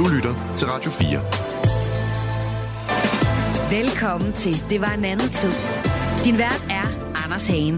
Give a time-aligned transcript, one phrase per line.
[0.00, 3.80] Du lytter til Radio 4.
[3.80, 5.52] Velkommen til Det var en anden tid.
[6.24, 6.86] Din vært er
[7.24, 7.74] Anders Hagen.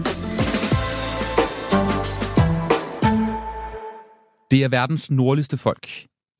[4.51, 5.87] Det er verdens nordligste folk.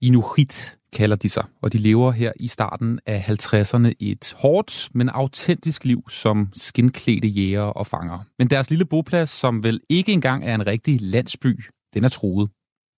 [0.02, 5.10] Inuit kalder de sig, og de lever her i starten af 50'erne et hårdt, men
[5.10, 8.20] autentisk liv som skinklædte jæger og fanger.
[8.40, 11.64] Men deres lille boplads, som vel ikke engang er en rigtig landsby,
[11.94, 12.50] den er truet.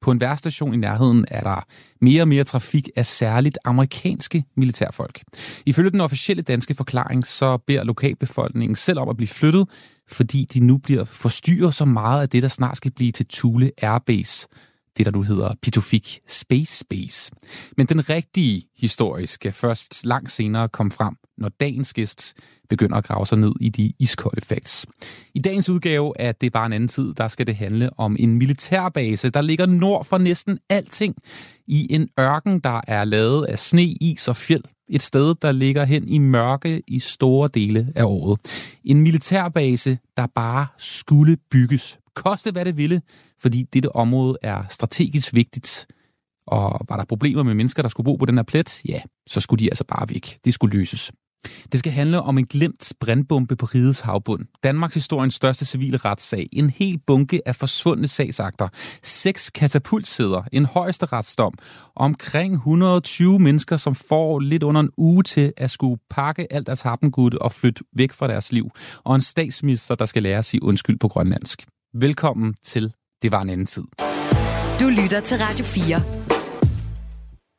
[0.06, 1.66] På en værstation i nærheden er der
[2.02, 5.22] mere og mere trafik af særligt amerikanske militærfolk.
[5.66, 9.70] Ifølge den officielle danske forklaring, så beder lokalbefolkningen selv om at blive flyttet,
[10.10, 13.72] fordi de nu bliver forstyrret så meget af det, der snart skal blive til Thule
[13.82, 14.48] Airbase
[14.98, 17.32] det, der nu hedder Pitofik Space Space.
[17.78, 22.34] Men den rigtige historie skal først langt senere komme frem, når dagens gæst
[22.70, 24.86] begynder at grave sig ned i de iskolde facts.
[25.34, 28.38] I dagens udgave af Det var en anden tid, der skal det handle om en
[28.38, 31.16] militærbase, der ligger nord for næsten alting
[31.68, 34.64] i en ørken, der er lavet af sne, is og fjeld.
[34.90, 38.40] Et sted, der ligger hen i mørke i store dele af året.
[38.84, 42.00] En militærbase, der bare skulle bygges.
[42.16, 43.02] Koste hvad det ville,
[43.42, 45.88] fordi dette område er strategisk vigtigt.
[46.48, 49.42] Og var der problemer med mennesker, der skulle bo på den her plet, ja, så
[49.42, 50.40] skulle de altså bare væk.
[50.46, 51.12] Det skulle løses.
[51.72, 54.46] Det skal handle om en glemt brandbombe på Rides havbund.
[54.64, 56.50] Danmarks historiens største civile retssag.
[56.52, 58.68] En hel bunke af forsvundne sagsakter.
[59.04, 60.44] Seks katapultsæder.
[60.52, 61.54] En højesteretsdom.
[61.96, 66.82] Omkring 120 mennesker, som får lidt under en uge til at skulle pakke alt deres
[66.82, 68.70] happengud og flytte væk fra deres liv.
[69.04, 71.66] Og en statsminister, der skal lære at sige undskyld på grønlandsk.
[72.00, 73.84] Velkommen til Det var en anden tid.
[74.80, 75.96] Du lytter til Radio 4.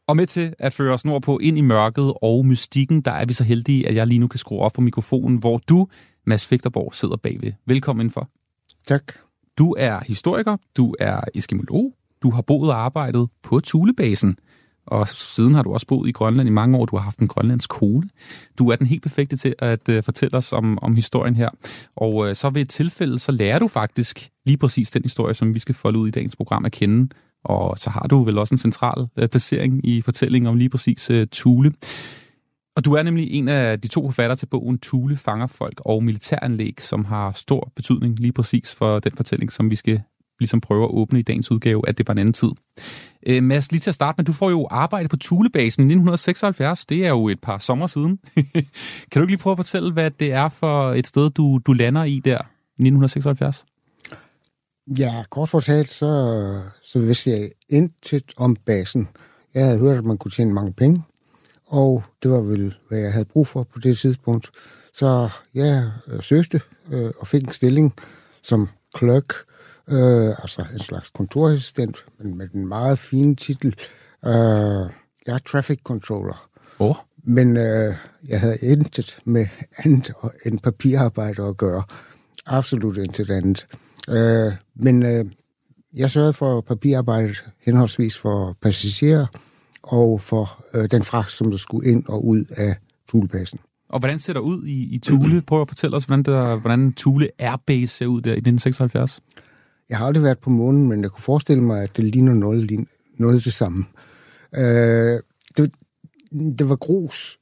[0.08, 3.32] Og med til at føre os nordpå ind i mørket og mystikken, der er vi
[3.32, 5.86] så heldige, at jeg lige nu kan skrue op for mikrofonen, hvor du,
[6.26, 7.52] Mads Fægterborg, sidder bagved.
[7.66, 8.28] Velkommen indenfor.
[8.86, 9.12] Tak.
[9.58, 14.36] Du er historiker, du er eskimolog, du har boet og arbejdet på Thulebasen,
[14.86, 16.86] og siden har du også boet i Grønland i mange år.
[16.86, 18.08] Du har haft en grønlandsk kone.
[18.58, 21.48] Du er den helt perfekte til at uh, fortælle os om, om historien her.
[21.96, 25.54] Og uh, så ved et tilfælde, så lærer du faktisk lige præcis den historie, som
[25.54, 27.08] vi skal folde ud i dagens program at kende.
[27.44, 31.10] Og så har du vel også en central uh, placering i fortællingen om lige præcis
[31.10, 31.72] uh, Thule.
[32.76, 36.74] Og du er nemlig en af de to forfattere til bogen Thule, Fangerfolk og Militæranlæg,
[36.78, 40.02] som har stor betydning lige præcis for den fortælling, som vi skal
[40.38, 42.50] ligesom prøver at åbne i dagens udgave, at det var en anden tid.
[43.26, 46.86] Øh, Mads, lige til at starte med, du får jo arbejde på Tulebasen i 1976.
[46.86, 48.18] Det er jo et par sommer siden.
[49.10, 51.72] kan du ikke lige prøve at fortælle, hvad det er for et sted, du, du
[51.72, 52.38] lander i der
[52.78, 53.64] i 1976?
[54.98, 59.08] Ja, kort fortalt, så, så vidste jeg intet om basen.
[59.54, 61.02] Jeg havde hørt, at man kunne tjene mange penge,
[61.66, 64.50] og det var vel, hvad jeg havde brug for på det tidspunkt.
[64.92, 66.60] Så jeg øh, søgte
[66.92, 67.94] øh, og fik en stilling
[68.42, 68.68] som
[68.98, 69.32] clerk,
[69.90, 73.74] øh, altså en slags kontorassistent, men med den meget fine titel.
[74.26, 74.32] Øh,
[75.26, 76.48] jeg er traffic controller.
[76.78, 76.94] Oh.
[77.24, 77.94] Men øh,
[78.28, 79.46] jeg havde intet med
[79.84, 80.12] andet
[80.46, 81.82] end papirarbejde at gøre.
[82.46, 83.66] Absolut intet andet.
[84.08, 85.24] Øh, men øh,
[85.96, 89.26] jeg sørgede for papirarbejdet henholdsvis for passagerer
[89.82, 92.76] og for øh, den fragt, som der skulle ind og ud af
[93.08, 93.58] Thulebasen.
[93.88, 95.42] Og hvordan ser der ud i, i Thule?
[95.42, 99.20] Prøv at fortælle os, hvordan, der, hvordan Thule Airbase ser ud der i 1976.
[99.90, 102.86] Jeg har aldrig været på månen, men jeg kunne forestille mig, at det ligner noget,
[103.18, 103.84] noget det samme.
[104.54, 105.20] Øh,
[105.56, 105.74] det,
[106.58, 107.38] det var grus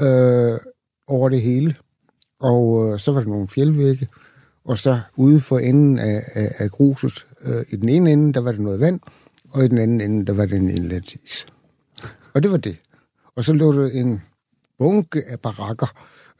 [0.00, 0.58] øh,
[1.06, 1.76] over det hele,
[2.40, 4.08] og øh, så var der nogle fjeldvægge,
[4.64, 8.40] og så ude for enden af, af, af gruset, øh, i den ene ende, der
[8.40, 9.00] var der noget vand,
[9.50, 11.46] og i den anden ende, der var der en indlandsis.
[12.34, 12.80] Og det var det.
[13.36, 14.22] Og så lå der en
[14.78, 15.86] bunke af barakker.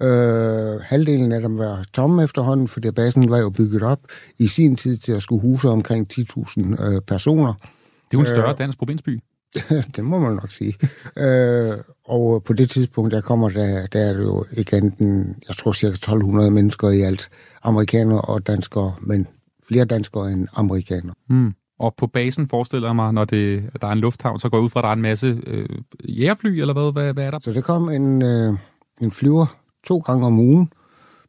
[0.02, 4.00] Øh, halvdelen af dem var tomme efterhånden, fordi basen var jo bygget op
[4.38, 7.52] i sin tid til at skulle huse omkring 10.000 øh, personer.
[7.54, 9.20] Det er jo en større øh, dansk provinsby.
[9.96, 10.74] det må man nok sige.
[11.16, 15.56] øh, og på det tidspunkt, der kommer der, der er det jo ikke enten, jeg
[15.56, 17.28] tror cirka 1200 mennesker i alt,
[17.62, 19.26] amerikanere og danskere, men
[19.68, 21.14] flere danskere end amerikanere.
[21.30, 21.54] Mm.
[21.78, 24.64] Og på basen forestiller jeg mig, når det, der er en lufthavn, så går jeg
[24.64, 25.68] ud fra, at der er en masse øh,
[26.08, 27.38] jægerfly, eller hvad, hvad, hvad er der?
[27.42, 28.54] Så det kom en, øh,
[29.00, 29.46] en flyver
[29.86, 30.72] to gange om ugen,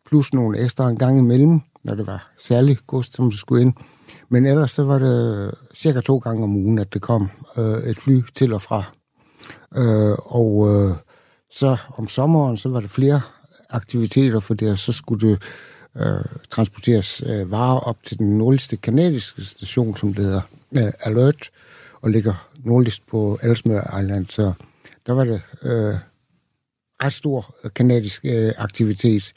[0.05, 3.73] plus nogle ekstra en gang imellem, når det var særlig gods, som skulle ind.
[4.29, 7.97] Men ellers så var det cirka to gange om ugen, at det kom øh, et
[7.97, 8.83] fly til og fra.
[9.77, 10.95] Øh, og øh,
[11.51, 13.21] så om sommeren, så var der flere
[13.69, 15.43] aktiviteter, for det, så skulle det
[15.95, 20.41] øh, transporteres øh, varer op til den nordligste kanadiske station, som hedder
[20.77, 21.49] øh, Alert,
[22.01, 24.25] og ligger nordligst på Ellesmere Island.
[24.25, 24.53] Så
[25.07, 25.95] der var det øh,
[27.03, 29.33] ret stor øh, kanadisk øh, aktivitet,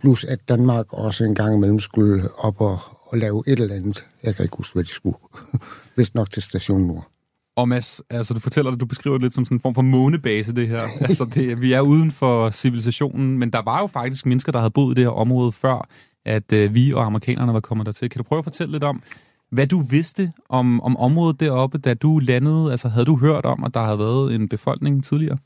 [0.00, 4.06] plus at Danmark også en gang imellem skulle op og, og lave et eller andet.
[4.22, 5.16] Jeg kan ikke huske, hvad de skulle.
[5.96, 7.11] Vist nok til Station Nord.
[7.56, 9.82] Og Mads, altså du fortæller det, du beskriver det lidt som sådan en form for
[9.82, 10.80] månebase, det her.
[11.08, 14.70] altså det, vi er uden for civilisationen, men der var jo faktisk mennesker, der havde
[14.70, 15.88] boet i det her område før,
[16.24, 18.10] at øh, vi og amerikanerne var kommet dertil.
[18.10, 19.02] Kan du prøve at fortælle lidt om,
[19.50, 22.70] hvad du vidste om, om området deroppe, da du landede?
[22.70, 25.38] Altså havde du hørt om, at der havde været en befolkning tidligere?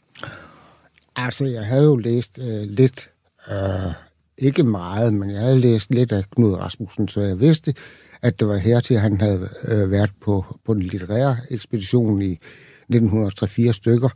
[1.16, 3.10] Altså, jeg havde jo læst øh, lidt,
[3.50, 3.92] øh,
[4.38, 7.74] ikke meget, men jeg havde læst lidt af Knud Rasmussen, så jeg vidste,
[8.22, 12.32] at det var her til, han havde øh, været på, på den litterære ekspedition i
[12.32, 14.08] 1903 stykker,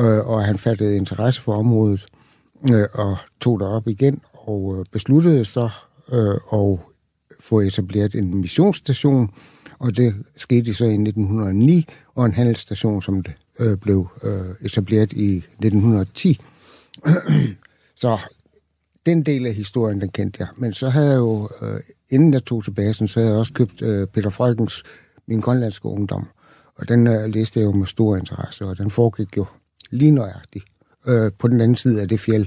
[0.00, 2.06] øh, og han fattede interesse for området
[2.72, 5.70] øh, og tog det op igen og øh, besluttede så
[6.12, 6.78] øh, at
[7.40, 9.30] få etableret en missionsstation,
[9.78, 15.12] og det skete så i 1909, og en handelsstation, som det øh, blev øh, etableret
[15.12, 16.40] i 1910.
[18.02, 18.18] så
[19.06, 20.48] den del af historien, den kendte jeg.
[20.56, 23.52] Men så havde jeg jo, øh, inden jeg tog til basen, så havde jeg også
[23.52, 24.82] købt øh, Peter Frøkens
[25.28, 26.28] Min grønlandske ungdom.
[26.76, 29.46] Og den øh, læste jeg jo med stor interesse, og den foregik jo
[29.90, 30.64] lige nøjagtigt
[31.06, 32.46] øh, på den anden side af det fjeld,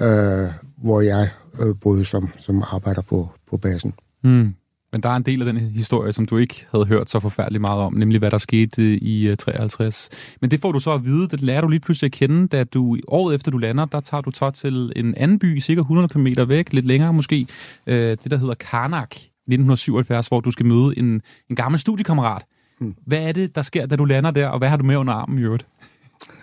[0.00, 1.30] øh, hvor jeg
[1.60, 3.94] øh, boede som, som arbejder på, på basen.
[4.24, 4.54] Mm.
[4.92, 7.60] Men der er en del af den historie, som du ikke havde hørt så forfærdeligt
[7.60, 10.08] meget om, nemlig hvad der skete i 53.
[10.40, 12.64] Men det får du så at vide, det lærer du lige pludselig at kende, da
[12.64, 16.08] du året efter du lander, der tager du tot til en anden by, cirka 100
[16.08, 17.46] km væk, lidt længere måske,
[17.86, 22.42] det der hedder Karnak, 1977, hvor du skal møde en, en gammel studiekammerat.
[22.80, 22.94] Hmm.
[23.06, 25.12] Hvad er det, der sker, da du lander der, og hvad har du med under
[25.12, 25.66] armen i øvrigt?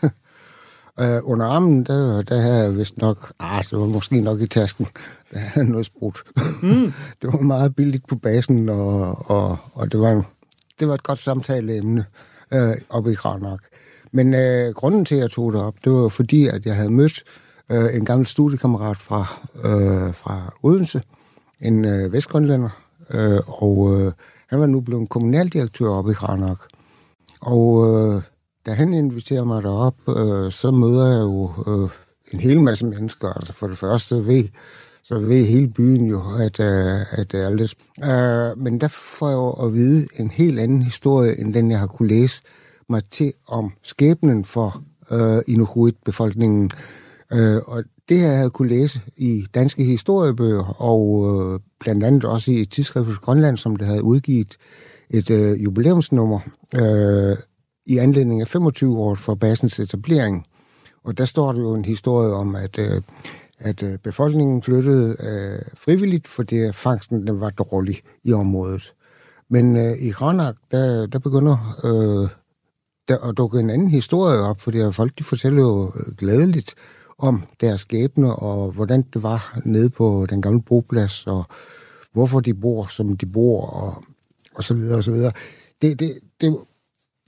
[1.01, 4.47] Uh, under armen, der, der havde jeg vist nok, ah, det var måske nok i
[4.47, 4.87] tasken,
[5.31, 6.23] der havde noget sprudt.
[6.61, 6.93] Mm.
[7.21, 10.25] det var meget billigt på basen, og, og, og det, var,
[10.79, 12.05] det var et godt samtaleemne
[12.55, 13.59] uh, oppe i Kranak.
[14.11, 16.91] Men uh, grunden til, at jeg tog det op, det var fordi, at jeg havde
[16.91, 17.23] mødt
[17.69, 19.19] uh, en gammel studiekammerat fra,
[19.55, 21.01] uh, fra Odense,
[21.61, 22.81] en uh, vestgrønlander,
[23.13, 24.11] uh, og uh,
[24.47, 26.57] han var nu blevet kommunaldirektør oppe i Kranak.
[27.41, 28.21] Og uh,
[28.65, 31.89] da han inviterer mig derop, øh, så møder jeg jo øh,
[32.31, 33.27] en hel masse mennesker.
[33.27, 34.43] Altså for det første ved,
[35.03, 37.75] så ved hele byen jo, at, øh, at det er lidt...
[38.03, 41.79] Øh, men der får jeg jo at vide en helt anden historie, end den jeg
[41.79, 42.43] har kunne læse
[42.89, 46.71] mig til om skæbnen for øh, Inuit-befolkningen.
[47.33, 52.25] Øh, og det her jeg havde kunne læse i danske historiebøger, og øh, blandt andet
[52.25, 54.57] også i et tidsskrift Grønland, som det havde udgivet
[55.09, 56.39] et øh, jubilæumsnummer,
[56.75, 57.37] øh,
[57.85, 60.45] i anledning af 25 år for basens etablering.
[61.03, 63.01] Og der står der jo en historie om, at, øh,
[63.59, 68.93] at øh, befolkningen flyttede øh, frivilligt, fordi fangsten den var dårlig i området.
[69.49, 72.29] Men øh, i Granak, der, der begynder øh,
[73.07, 76.75] der at dukke en anden historie op, fordi folk de fortæller jo øh, glædeligt
[77.17, 81.45] om deres skæbne, og hvordan det var nede på den gamle boplads, og
[82.13, 84.03] hvorfor de bor, som de bor, og,
[84.55, 85.31] og så videre, og så videre.
[85.81, 86.57] Det, det, det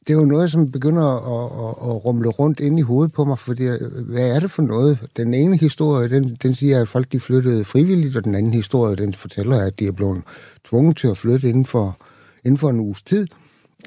[0.08, 3.26] det er jo noget, som begynder at, at, at rumle rundt ind i hovedet på
[3.26, 5.00] mig, fordi øh, hvad er det for noget?
[5.18, 8.96] Den ene historie, den, den siger, at folk de flyttede frivilligt, og den anden historie,
[8.96, 10.22] den fortæller, at de er blevet
[10.64, 11.98] tvunget til at flytte inden for,
[12.46, 13.28] inden for en uges tid.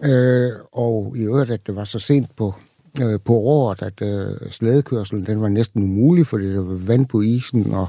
[0.05, 2.55] Øh, og i øvrigt, at det var så sent på,
[3.03, 7.21] øh, på året, at øh, slædekørselen den var næsten umulig, fordi der var vand på
[7.21, 7.87] isen, og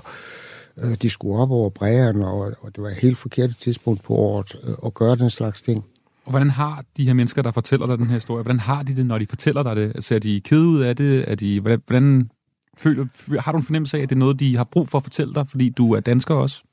[0.83, 4.15] øh, de skulle op over bræerne, og, og det var et helt forkert tidspunkt på
[4.15, 5.85] året øh, at gøre den slags ting.
[6.25, 8.95] Og hvordan har de her mennesker, der fortæller dig den her historie, hvordan har de
[8.95, 10.03] det, når de fortæller dig det?
[10.03, 11.31] Ser de kede ud af det?
[11.31, 12.29] Er de, hvordan, hvordan
[12.77, 13.05] føler,
[13.39, 15.33] har du en fornemmelse af, at det er noget, de har brug for at fortælle
[15.33, 16.63] dig, fordi du er dansker også?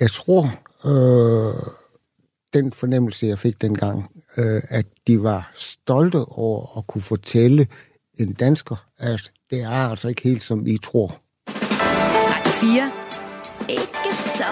[0.00, 0.44] Jeg tror,
[0.86, 1.54] øh,
[2.54, 7.66] den fornemmelse, jeg fik dengang, øh, at de var stolte over at kunne fortælle
[8.18, 11.18] en dansker, at det er altså ikke helt, som I tror.
[11.48, 12.92] Radio 4.
[13.68, 14.44] Ikke så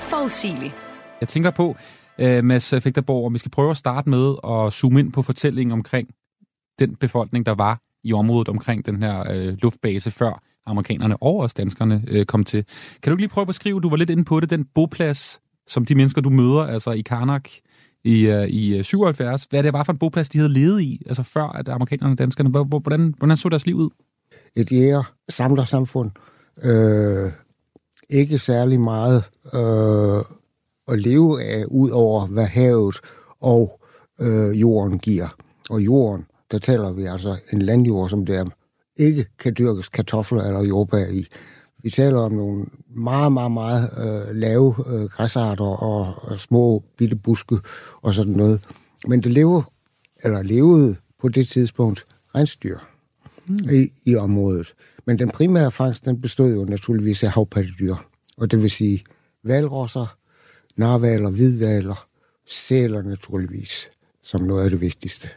[0.00, 0.74] forudsigeligt.
[1.20, 1.76] Jeg tænker på,
[2.20, 5.22] øh, Mads øh, Fægterborg, og vi skal prøve at starte med at zoome ind på
[5.22, 6.08] fortællingen omkring
[6.78, 11.54] den befolkning, der var i området omkring den her øh, luftbase, før amerikanerne og også
[11.58, 12.64] danskerne øh, kom til.
[13.02, 15.40] Kan du ikke lige prøve at beskrive, du var lidt inde på det, den boplads,
[15.66, 17.48] som de mennesker, du møder, altså i Karnak
[18.04, 21.02] i, øh, i øh, 77, hvad det var for en boplads, de havde levet i,
[21.06, 23.90] altså før at amerikanerne og danskerne, hvordan, hvordan så deres liv ud?
[24.56, 26.10] Et jæger samlersamfund.
[26.64, 27.32] Øh,
[28.10, 30.24] ikke særlig meget øh,
[30.88, 32.96] at leve af, ud over hvad havet
[33.40, 33.80] og
[34.20, 35.28] øh, jorden giver.
[35.70, 38.44] Og jorden, der taler vi altså en landjord, som der
[38.96, 41.26] ikke kan dyrkes kartofler eller jordbær i.
[41.82, 42.66] Vi taler om nogle
[42.96, 47.58] meget, meget, meget øh, lave øh, græsarter og, og små bitte buske
[48.02, 48.60] og sådan noget.
[49.06, 49.62] Men det lever,
[50.24, 52.78] eller levede på det tidspunkt rensdyr
[53.46, 53.58] mm.
[53.72, 54.74] i, i området.
[55.06, 57.94] Men den primære fangst, den bestod jo naturligvis af havpattedyr.
[58.36, 59.04] Og det vil sige
[59.44, 60.17] valrosser,
[60.78, 62.06] narvaler, hvidvaler,
[62.46, 63.90] sæler naturligvis,
[64.22, 65.28] som noget af det vigtigste.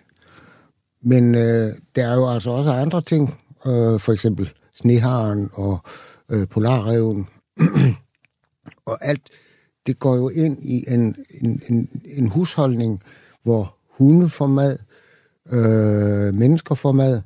[1.04, 3.30] Men øh, der er jo altså også andre ting,
[3.66, 5.80] øh, for eksempel sneharen og
[6.30, 7.28] øh, polarreven,
[8.86, 9.30] og alt
[9.88, 13.02] det går jo ind i en, en, en, en husholdning,
[13.44, 14.78] hvor hunde får mad,
[15.52, 17.22] øh, mennesker får mad,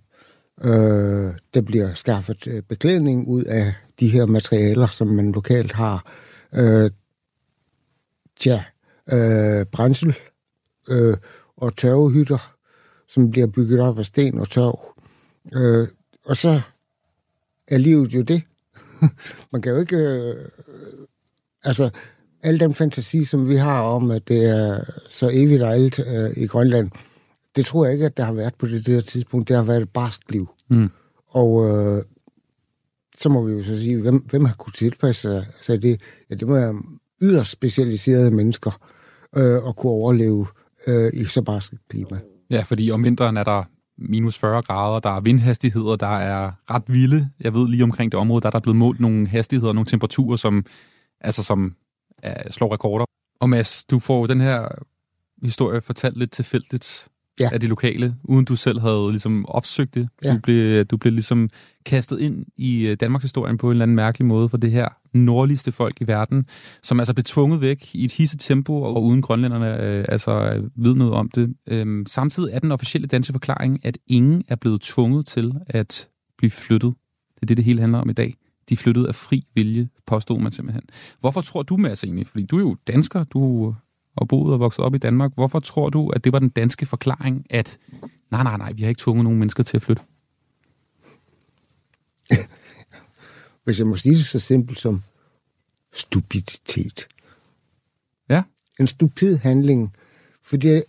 [0.63, 6.11] øh, der bliver skaffet øh, beklædning ud af de her materialer, som man lokalt har.
[6.53, 6.91] Øh,
[8.45, 8.63] tja,
[9.11, 10.15] øh, brændsel
[10.89, 11.17] øh,
[11.57, 12.55] og tørvehytter,
[13.07, 14.79] som bliver bygget op af sten og tørv.
[15.53, 15.87] Øh,
[16.25, 16.61] og så
[17.67, 18.43] er livet jo det.
[19.51, 19.97] Man kan jo ikke...
[19.97, 20.35] Øh,
[21.63, 21.89] altså,
[22.43, 26.47] al den fantasi, som vi har om, at det er så evigt alt øh, i
[26.47, 26.91] Grønland,
[27.55, 29.47] det tror jeg ikke, at der har været på det der tidspunkt.
[29.47, 30.49] Det har været et barskt liv.
[30.69, 30.89] Mm.
[31.27, 32.03] Og øh,
[33.19, 36.01] så må vi jo så sige, hvem, hvem har kunnet tilpasse sig det?
[36.29, 36.81] Ja, det må være
[37.21, 38.71] yderst specialiserede mennesker
[39.35, 40.47] øh, at kunne overleve
[40.87, 42.19] øh, i så barskt klima.
[42.49, 43.63] Ja, fordi om vinteren er der
[43.97, 47.29] minus 40 grader, der er vindhastigheder, der er ret vilde.
[47.39, 50.35] Jeg ved lige omkring det område, der er der blevet målt nogle hastigheder, nogle temperaturer,
[50.35, 50.65] som,
[51.21, 51.75] altså som
[52.25, 53.05] uh, slår rekorder.
[53.41, 54.67] Og Mads, du får den her
[55.43, 57.49] historie fortalt lidt tilfældigt ja.
[57.53, 60.09] af de lokale, uden du selv havde ligesom opsøgt det.
[60.23, 60.33] Ja.
[60.33, 61.49] Du, blev, du blev ligesom
[61.85, 64.87] kastet ind i øh, Danmarks historien på en eller anden mærkelig måde for det her
[65.13, 66.45] nordligste folk i verden,
[66.83, 70.95] som altså blev tvunget væk i et hisset tempo, og uden grønlænderne øh, altså ved
[70.95, 71.53] noget om det.
[71.67, 76.51] Øhm, samtidig er den officielle danske forklaring, at ingen er blevet tvunget til at blive
[76.51, 76.93] flyttet.
[77.35, 78.33] Det er det, det hele handler om i dag.
[78.69, 80.83] De flyttede af fri vilje, påstod man simpelthen.
[81.19, 82.27] Hvorfor tror du, Mads, egentlig?
[82.27, 83.75] Fordi du er jo dansker, du
[84.15, 85.33] og boet og vokset op i Danmark.
[85.33, 87.77] Hvorfor tror du, at det var den danske forklaring, at
[88.31, 90.03] nej, nej, nej, vi har ikke tvunget nogen mennesker til at flytte?
[93.63, 95.03] Hvis jeg må sige det så simpelt som
[95.93, 97.07] stupiditet.
[98.29, 98.43] Ja.
[98.79, 99.93] En stupid handling,
[100.43, 100.83] for det,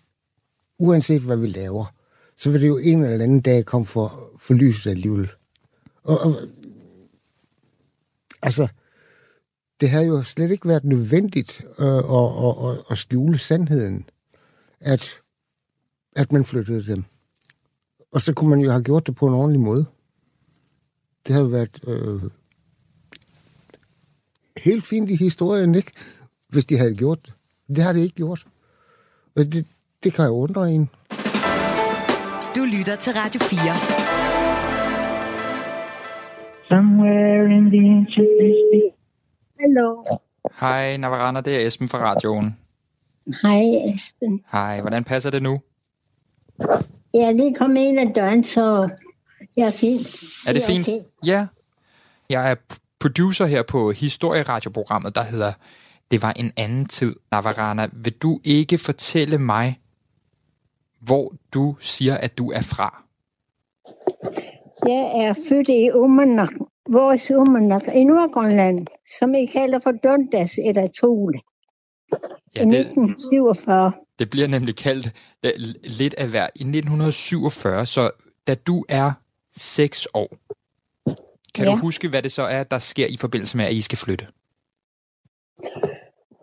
[0.79, 1.95] uanset hvad vi laver,
[2.37, 5.31] så vil det jo en eller anden dag komme for, for lyset alligevel.
[6.03, 6.35] Og, og,
[8.43, 8.69] altså,
[9.81, 14.05] det havde jo slet ikke været nødvendigt øh, at, at, at, at skjule sandheden,
[14.81, 15.21] at,
[16.17, 17.05] at man flyttede dem.
[18.13, 19.87] Og så kunne man jo have gjort det på en ordentlig måde.
[21.27, 22.23] Det havde været øh,
[24.65, 25.93] helt fint i historien, ikke?
[26.49, 27.33] Hvis de havde gjort det.
[27.69, 28.47] Det har de ikke gjort.
[29.37, 29.67] Og det,
[30.05, 30.91] det kan jo undre en.
[32.57, 33.59] Du lytter til Radio 4.
[36.69, 38.96] Somewhere in the ancient
[39.61, 40.05] Hallo.
[40.61, 42.57] Hej, Navarana, det er Esben fra radioen.
[43.43, 44.41] Hej, Esben.
[44.53, 45.61] Hej, hvordan passer det nu?
[47.15, 48.89] Jeg er lige kommet ind ad døren, så
[49.57, 50.07] jeg er fint.
[50.49, 50.89] Er det er fint?
[50.89, 51.01] okay.
[51.27, 51.47] Ja.
[52.31, 52.55] Jeg er
[53.01, 55.53] producer her på historieradioprogrammet, der hedder
[56.11, 57.17] Det var en anden tid.
[57.33, 59.81] Navarana, vil du ikke fortælle mig,
[61.01, 63.03] hvor du siger, at du er fra?
[64.87, 66.49] Jeg er født i Umanak,
[66.93, 68.87] vores Umanak i Nordgrønland,
[69.19, 71.41] som I kalder for Dundas eller Tole.
[72.57, 73.93] Ja, I det, 1947.
[74.19, 75.13] det bliver nemlig kaldt
[75.85, 76.47] lidt af hver.
[76.55, 78.11] I 1947, så
[78.47, 79.13] da du er
[79.57, 80.29] 6 år,
[81.55, 81.71] kan ja.
[81.71, 84.27] Du huske, hvad det så er, der sker i forbindelse med, at I skal flytte?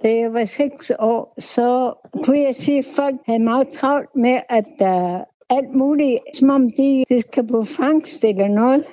[0.04, 1.94] Da jeg var seks år, så
[2.26, 6.70] kunne jeg se, at folk havde meget travlt med, at der alt muligt, som om
[6.78, 8.86] de, de skal på fangst eller noget.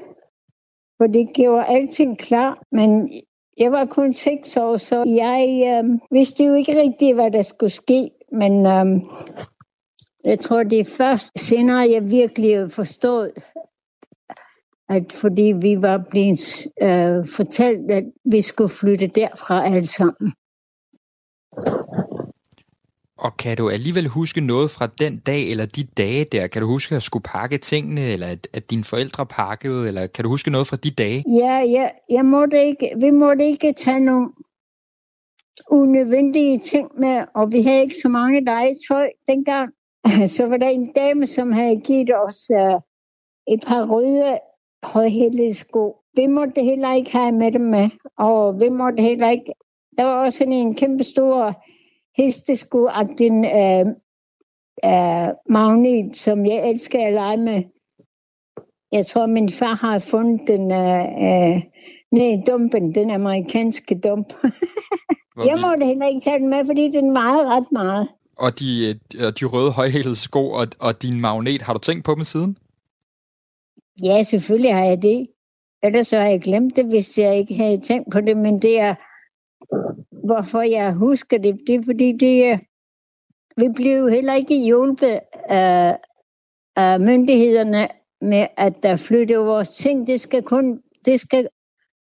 [1.00, 3.10] For det gjorde alting klar, men
[3.58, 7.70] jeg var kun seks år, så jeg øh, vidste jo ikke rigtigt, hvad der skulle
[7.70, 8.10] ske.
[8.32, 9.04] Men øh,
[10.24, 13.30] jeg tror, det er først senere, jeg virkelig forstod,
[14.88, 20.32] at fordi vi var blevet øh, fortalt, at vi skulle flytte derfra alle sammen.
[23.20, 26.46] Og kan du alligevel huske noget fra den dag eller de dage der?
[26.46, 30.22] Kan du huske at skulle pakke tingene, eller at, at dine forældre pakkede, eller kan
[30.22, 31.24] du huske noget fra de dage?
[31.28, 34.30] Ja, ja jeg måtte ikke, vi måtte ikke tage nogle
[35.70, 39.70] unødvendige ting med, og vi havde ikke så mange legetøj dengang.
[40.36, 42.80] Så var der en dame, som havde givet os uh,
[43.54, 44.38] et par røde
[44.82, 45.96] højhældede sko.
[46.14, 49.52] Vi måtte heller ikke have med dem med, og vi måtte heller ikke...
[49.98, 51.62] Der var også en kæmpe stor
[52.16, 53.86] hestesko, at den uh,
[54.90, 57.62] uh, magnet, som jeg elsker at lege med.
[58.92, 61.62] Jeg tror, min far har fundet den uh,
[62.12, 64.32] nede i dumpen, den amerikanske dump.
[65.46, 68.08] Jeg vi- måtte heller ikke tage den med, fordi den vejede ret meget.
[68.38, 72.14] Og de, øh, de røde højhælede sko og, og din magnet, har du tænkt på
[72.14, 72.56] dem siden?
[74.02, 75.26] Ja, selvfølgelig har jeg det.
[75.82, 78.36] Ellers så har jeg glemt det, hvis jeg ikke havde tænkt på det.
[78.36, 78.94] Men det er,
[80.30, 82.58] hvorfor jeg husker det, det er fordi, det øh,
[83.56, 85.98] vi blev heller ikke hjulpet af,
[86.76, 87.88] af myndighederne
[88.20, 90.06] med, at der flyttede vores ting.
[90.06, 91.48] Det skal kun, det skal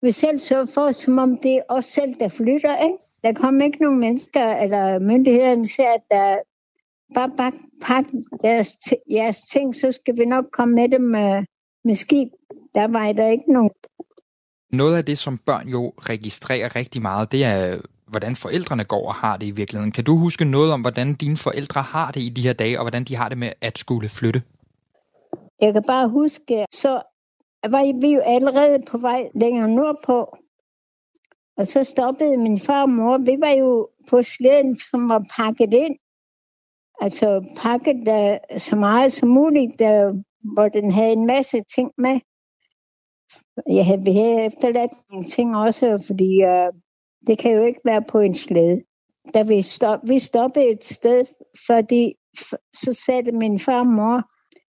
[0.02, 2.98] vi selv sørge for, som om det er os selv, der flytter, ikke?
[3.24, 6.36] Der kommer ikke nogen mennesker eller myndighederne ser, at der
[7.14, 8.04] bare pak, pak
[8.42, 8.78] deres,
[9.10, 11.44] jeres ting, så skal vi nok komme med dem med,
[11.84, 12.28] med skib.
[12.74, 13.70] Der var der ikke nogen.
[14.72, 19.14] Noget af det, som børn jo registrerer rigtig meget, det er, hvordan forældrene går og
[19.14, 19.92] har det i virkeligheden.
[19.92, 22.84] Kan du huske noget om, hvordan dine forældre har det i de her dage, og
[22.84, 24.42] hvordan de har det med at skulle flytte?
[25.60, 27.02] Jeg kan bare huske, så
[27.70, 30.36] var vi jo allerede på vej længere nordpå.
[31.56, 33.18] Og så stoppede min far og mor.
[33.18, 35.96] Vi var jo på slæden, som var pakket ind.
[37.00, 40.22] Altså pakket der, så meget som muligt, der,
[40.54, 42.20] hvor den havde en masse ting med.
[43.76, 46.72] Jeg havde, vi havde efterladt nogle ting også, fordi øh,
[47.26, 48.80] det kan jo ikke være på en slæde.
[49.34, 51.24] Da vi, stop, vi stoppede et sted,
[51.66, 52.14] fordi
[52.74, 54.22] så sagde min far og mor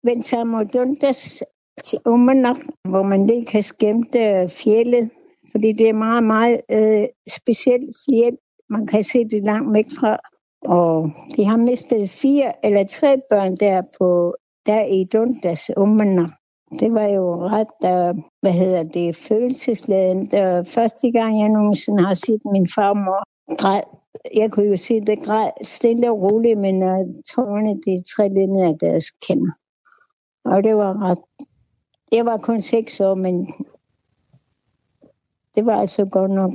[0.07, 1.43] Ventamodundas
[1.85, 2.57] til Umanak,
[2.89, 5.11] hvor man lige kan skæmte øh, fjellet,
[5.51, 8.37] fordi det er meget, meget øh, specielt fjeld.
[8.71, 10.19] Man kan se det langt væk fra.
[10.65, 14.35] Og de har mistet fire eller tre børn der på
[14.67, 16.31] der i Dundas Umanak.
[16.81, 20.25] Det var jo ret, uh, hvad hedder det, følelsesladen.
[20.25, 23.23] Det var første gang, jeg nogensinde har set min far mor
[23.57, 23.83] græd.
[24.35, 28.63] Jeg kunne jo se det græd stille og roligt, men uh, tårerne, de trillede ned
[28.63, 29.53] af deres kender.
[30.45, 31.19] Og det var ret...
[32.13, 33.55] Jeg var kun seks år, men
[35.55, 36.53] det var altså godt nok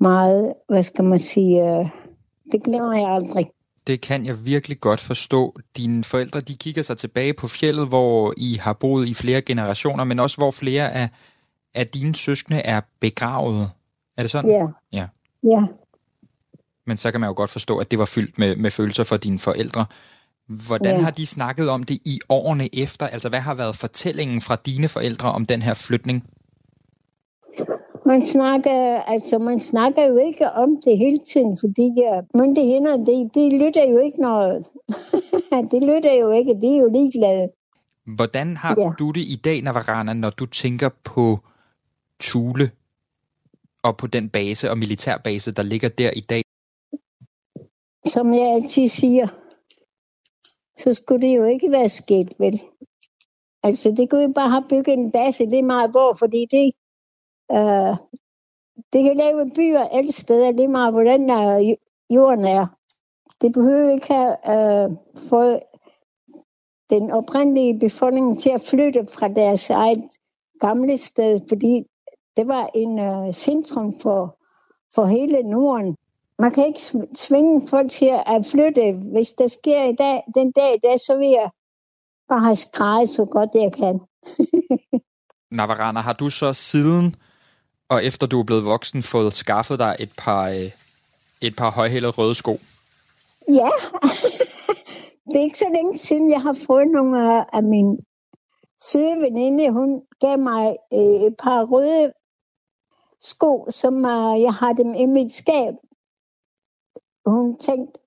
[0.00, 1.86] meget, hvad skal man sige, uh,
[2.52, 3.50] det glemmer jeg aldrig.
[3.86, 5.56] Det kan jeg virkelig godt forstå.
[5.76, 10.04] Dine forældre, de kigger sig tilbage på fjellet, hvor I har boet i flere generationer,
[10.04, 11.08] men også hvor flere af,
[11.74, 13.70] af dine søskende er begravet.
[14.16, 14.50] Er det sådan?
[14.50, 14.66] Ja.
[14.92, 15.06] Ja.
[15.44, 15.66] Ja.
[16.86, 19.16] Men så kan man jo godt forstå, at det var fyldt med, med følelser for
[19.16, 19.86] dine forældre.
[20.48, 21.02] Hvordan Ja.
[21.02, 23.06] har de snakket om det i årene efter?
[23.06, 26.26] Altså, hvad har været fortællingen fra dine forældre om den her flytning?
[28.06, 33.30] Man snakker, altså, man snakker jo ikke om det hele tiden, fordi uh, myndighederne, de,
[33.34, 34.66] de lytter jo ikke noget.
[35.72, 37.48] de lytter jo ikke, de er jo ligeglade.
[38.16, 38.92] Hvordan har Ja.
[38.98, 41.38] du det i dag, Navarana, når du tænker på
[42.20, 42.70] Thule
[43.82, 46.42] og på den base og militærbase, der ligger der i dag?
[48.06, 49.26] Som jeg altid siger,
[50.78, 52.60] så skulle det jo ikke være sket, vel?
[53.62, 56.72] Altså, det kunne jo bare have bygget en base, det er meget hvor, fordi det,
[57.52, 57.96] uh,
[58.92, 61.74] det kan lave byer alle steder, lige meget hvordan uh,
[62.10, 62.66] jorden er.
[63.42, 64.36] Det behøver ikke have
[64.88, 64.96] uh,
[65.28, 65.60] fået
[66.90, 70.04] den oprindelige befolkning til at flytte fra deres eget
[70.60, 71.82] gamle sted, fordi
[72.36, 74.38] det var en uh, centrum for,
[74.94, 75.96] for hele Norden.
[76.38, 76.80] Man kan ikke
[77.16, 78.92] tvinge folk til at flytte.
[79.12, 81.50] Hvis der sker i dag, den dag i dag, så vil jeg
[82.28, 84.00] bare have skrejet så godt jeg kan.
[85.58, 87.16] Navarana, har du så siden,
[87.92, 90.70] og efter du er blevet voksen, fået skaffet dig et par, øh,
[91.40, 92.54] et par højhælede røde sko?
[93.48, 93.70] Ja,
[95.28, 97.96] det er ikke så længe siden, jeg har fået nogle af- mine
[98.82, 99.70] søde veninde.
[99.70, 102.12] Hun gav mig øh, et par røde
[103.20, 105.74] sko, som øh, jeg har dem i mit skab.
[107.26, 108.00] Hun tænkte,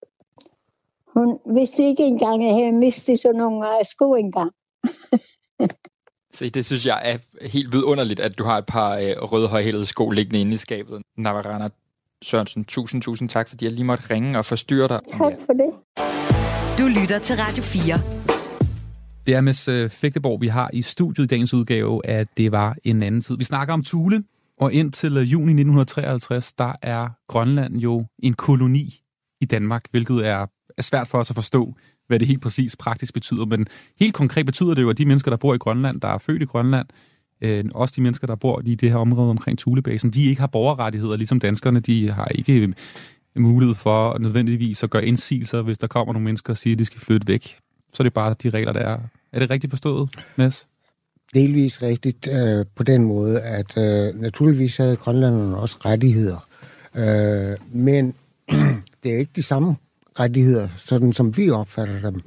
[1.13, 4.52] hun vidste ikke engang, at jeg havde mistet sådan nogle øh, sko engang.
[6.36, 7.17] Se, det synes jeg er
[7.48, 11.02] helt vidunderligt, at du har et par øh, røde højhælede sko liggende inde i skabet.
[11.17, 11.67] Navarana
[12.24, 15.00] Sørensen, tusind, tusind tak, fordi jeg lige måtte ringe og forstyrre dig.
[15.12, 15.69] Tak for det.
[16.80, 18.02] Du lytter til Radio 4.
[19.26, 22.76] Det er Mads øh, Fægteborg, vi har i studiet i dagens udgave, at det var
[22.84, 23.38] en anden tid.
[23.38, 24.24] Vi snakker om Thule,
[24.60, 29.00] og indtil øh, juni 1953, der er Grønland jo en koloni
[29.41, 30.45] i Danmark, hvilket er,
[30.78, 31.74] er svært for os at forstå,
[32.08, 33.46] hvad det helt præcis praktisk betyder.
[33.46, 33.68] Men
[34.00, 36.41] helt konkret betyder det jo, at de mennesker, der bor i Grønland, der er født
[36.41, 36.88] i Grønland,
[37.41, 40.48] øh, også de mennesker, der bor i det her område omkring Tulebasen, de ikke har
[40.48, 41.80] borgerrettigheder, ligesom danskerne.
[41.80, 42.74] De har ikke øh,
[43.36, 46.86] mulighed for nødvendigvis at gøre indsigelser, hvis der kommer nogle mennesker og siger, at de
[46.86, 47.58] skal flytte væk.
[47.94, 49.00] Så er det bare de regler, der er.
[49.34, 50.68] Er det rigtigt forstået, Mads?
[51.36, 56.48] delvis rigtigt øh, på den måde, at øh, naturligvis havde grønlænderne også rettigheder.
[56.96, 58.13] Øh, men
[59.04, 59.76] det er ikke de samme
[60.19, 62.21] rettigheder, sådan som vi opfatter dem.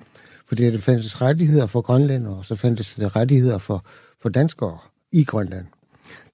[0.46, 3.84] Fordi det fandtes rettigheder for grønlændere, og så fandtes det rettigheder for,
[4.22, 4.78] for danskere
[5.12, 5.66] i Grønland.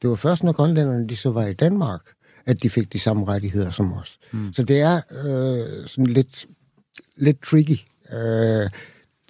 [0.03, 2.01] Det var først, når grønlænderne de så var i Danmark,
[2.47, 4.19] at de fik de samme rettigheder som os.
[4.33, 4.53] Mm.
[4.53, 6.47] Så det er øh, sådan lidt,
[7.17, 7.79] lidt tricky,
[8.13, 8.71] øh,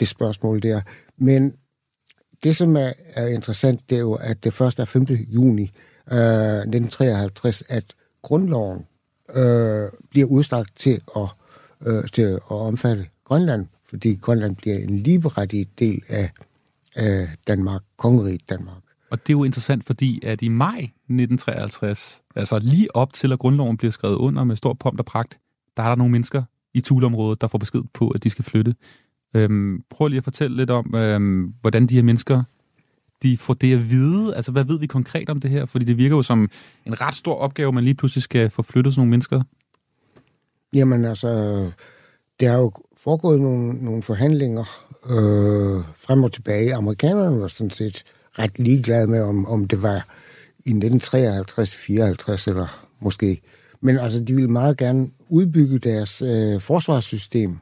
[0.00, 0.80] det spørgsmål der.
[1.18, 1.54] Men
[2.44, 5.02] det, som er, er interessant, det er jo, at det først er 5.
[5.10, 5.62] juni
[6.12, 7.84] øh, 1953, at
[8.22, 8.87] grundloven
[9.34, 11.28] øh, bliver udstrakt til at,
[11.87, 16.30] øh, til at omfatte Grønland, fordi Grønland bliver en ligeberettiget del af,
[16.96, 18.82] af Danmark, kongeriget Danmark.
[19.10, 23.38] Og det er jo interessant, fordi at i maj 1953, altså lige op til at
[23.38, 25.38] grundloven bliver skrevet under med stor pomp og pragt,
[25.76, 26.42] der er der nogle mennesker
[26.74, 28.74] i Tulområdet, der får besked på, at de skal flytte.
[29.34, 32.42] Øhm, prøv lige at fortælle lidt om, øhm, hvordan de her mennesker
[33.22, 34.37] de får det at vide?
[34.37, 35.66] Altså, hvad ved vi konkret om det her?
[35.66, 36.50] Fordi det virker jo som
[36.87, 39.42] en ret stor opgave, man lige pludselig skal få flyttet sådan nogle mennesker.
[40.74, 41.28] Jamen altså,
[42.40, 44.64] der er jo foregået nogle, nogle forhandlinger
[45.10, 46.74] øh, frem og tilbage.
[46.74, 48.04] Amerikanerne var sådan set
[48.38, 50.06] ret ligeglade med, om, om det var
[50.58, 53.40] i 1953, 54 eller måske.
[53.80, 57.58] Men altså, de ville meget gerne udbygge deres øh, forsvarssystem.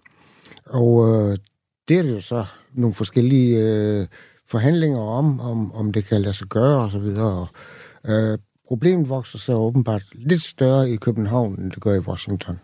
[0.66, 1.38] Og øh,
[1.88, 2.44] det er det jo så
[2.74, 4.06] nogle forskellige øh,
[4.48, 7.06] forhandlinger om, om, om det kan lade sig gøre osv.
[7.18, 7.46] Og,
[8.08, 12.60] øh, problemet vokser så åbenbart lidt større i København, end det gør i Washington.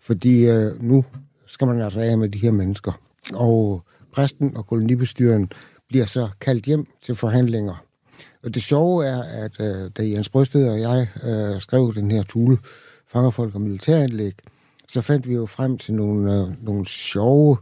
[0.00, 1.04] Fordi øh, nu
[1.46, 2.92] skal man altså af med de her mennesker.
[3.34, 5.50] Og præsten og kolonibestyren
[5.88, 7.84] bliver så kaldt hjem til forhandlinger.
[8.42, 12.22] Og det sjove er, at øh, da Jens Brøsted og jeg øh, skrev den her
[12.22, 12.58] tule,
[13.08, 14.32] Fangerfolk og Militæranlæg,
[14.88, 17.56] så fandt vi jo frem til nogle, øh, nogle sjove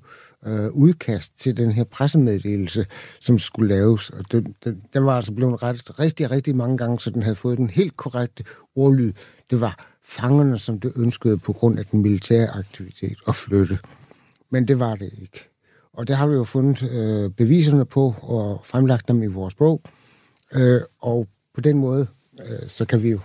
[0.47, 2.87] øh, udkast til den her pressemeddelelse,
[3.21, 4.11] som skulle laves.
[4.11, 7.37] Og den, den, den var altså blevet ret rigtig, rigtig mange gange, så den havde
[7.37, 9.13] fået den helt korrekte ordlyd.
[9.51, 13.79] Det var fangerne, som det ønskede på grund af den militære aktivitet at flytte.
[14.51, 15.49] Men det var det ikke.
[15.93, 19.81] Og det har vi jo fundet øh, beviserne på og fremlagt dem i vores bog.
[20.55, 22.07] Øh, og på den måde,
[22.41, 23.21] øh, så kan vi jo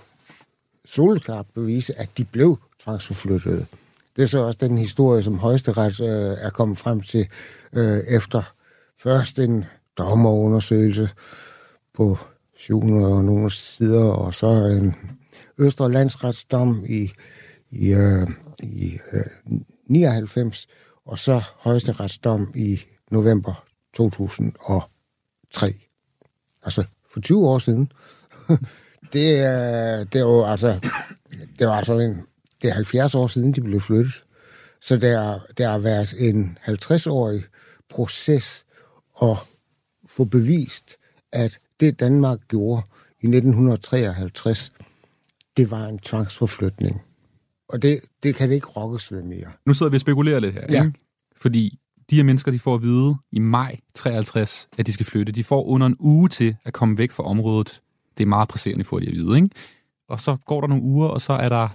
[0.86, 3.68] soleklart bevise, at de blev tvangsforflyttet.
[4.16, 7.28] Det er så også den historie, som højesteret øh, er kommet frem til
[7.74, 8.54] øh, efter
[8.98, 9.66] først en
[9.98, 11.10] dommerundersøgelse
[11.94, 12.18] på
[12.58, 14.96] 700 og nogle sider, og så en
[15.58, 17.12] Østre Landsretsdom i,
[17.70, 18.28] i, øh,
[18.64, 20.68] i øh, 99,
[21.06, 22.80] og så højesteretsdom i
[23.12, 25.74] november 2003.
[26.64, 27.92] Altså for 20 år siden.
[29.14, 30.80] det, er, det er jo altså,
[31.60, 32.26] det var altså en,
[32.62, 34.14] det er 70 år siden, de blev flyttet.
[34.82, 37.44] Så der, der har været en 50-årig
[37.90, 38.66] proces
[39.22, 39.38] at
[40.08, 40.98] få bevist,
[41.32, 42.82] at det Danmark gjorde
[43.22, 44.72] i 1953,
[45.58, 47.02] det var en tvangsforflytning.
[47.70, 49.48] Og det, det kan det ikke rokkes ved mere.
[49.66, 50.84] Nu sidder vi og spekulerer lidt her, Ja.
[50.86, 51.00] ikke?
[51.38, 55.32] Fordi de her mennesker, de får at vide i maj 53, at de skal flytte.
[55.32, 57.82] De får under en uge til at komme væk fra området.
[58.18, 59.50] Det er meget presserende for de at vide, ikke?
[60.10, 61.68] Og så går der nogle uger, og så er der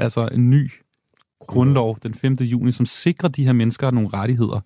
[0.00, 0.70] altså en ny
[1.40, 2.34] grundlov den 5.
[2.34, 4.60] juni, som sikrer de her mennesker nogle rettigheder.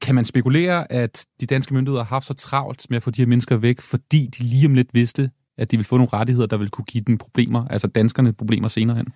[0.00, 3.20] Kan man spekulere, at de danske myndigheder har haft så travlt med at få de
[3.20, 6.46] her mennesker væk, fordi de lige om lidt vidste, at de ville få nogle rettigheder,
[6.46, 9.06] der ville kunne give dem problemer, altså danskerne problemer senere hen?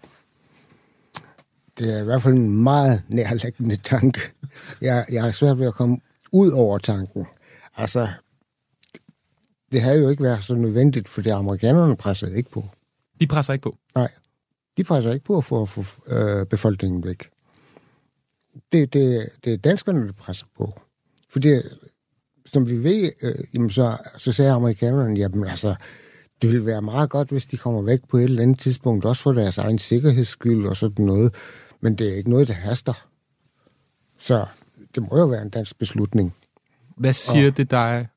[1.79, 4.21] Det er i hvert fald en meget nærliggende tanke.
[4.81, 5.99] Jeg, jeg har svært ved at komme
[6.33, 7.27] ud over tanken.
[7.77, 8.09] Altså,
[9.73, 12.65] det havde jo ikke været så nødvendigt, for det amerikanerne pressede ikke på.
[13.21, 13.77] De presser ikke på.
[13.95, 14.09] Nej,
[14.81, 17.29] de presser ikke på for at få øh, befolkningen væk.
[18.73, 20.81] Det, det, det er danskerne, der presser på.
[21.31, 21.79] For det,
[22.47, 25.75] som vi ved, øh, jamen så, så sagde amerikanerne, jamen altså,
[26.43, 29.23] det ville være meget godt, hvis de kommer væk på et eller andet tidspunkt, også
[29.23, 31.35] for deres egen sikkerheds skyld og sådan noget.
[31.81, 33.07] Men det er ikke noget, der haster.
[34.19, 34.47] Så
[34.95, 36.35] det må jo være en dansk beslutning.
[36.97, 37.57] Hvad siger og...
[37.57, 38.09] det dig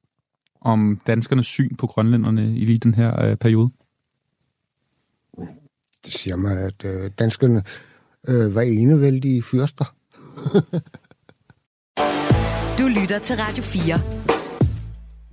[0.61, 3.69] om danskernes syn på grønlænderne i lige den her øh, periode?
[6.05, 7.63] Det siger mig, at øh, danskerne
[8.27, 9.85] øh, var enevældige fyrster.
[12.79, 14.01] Du lytter til Radio 4.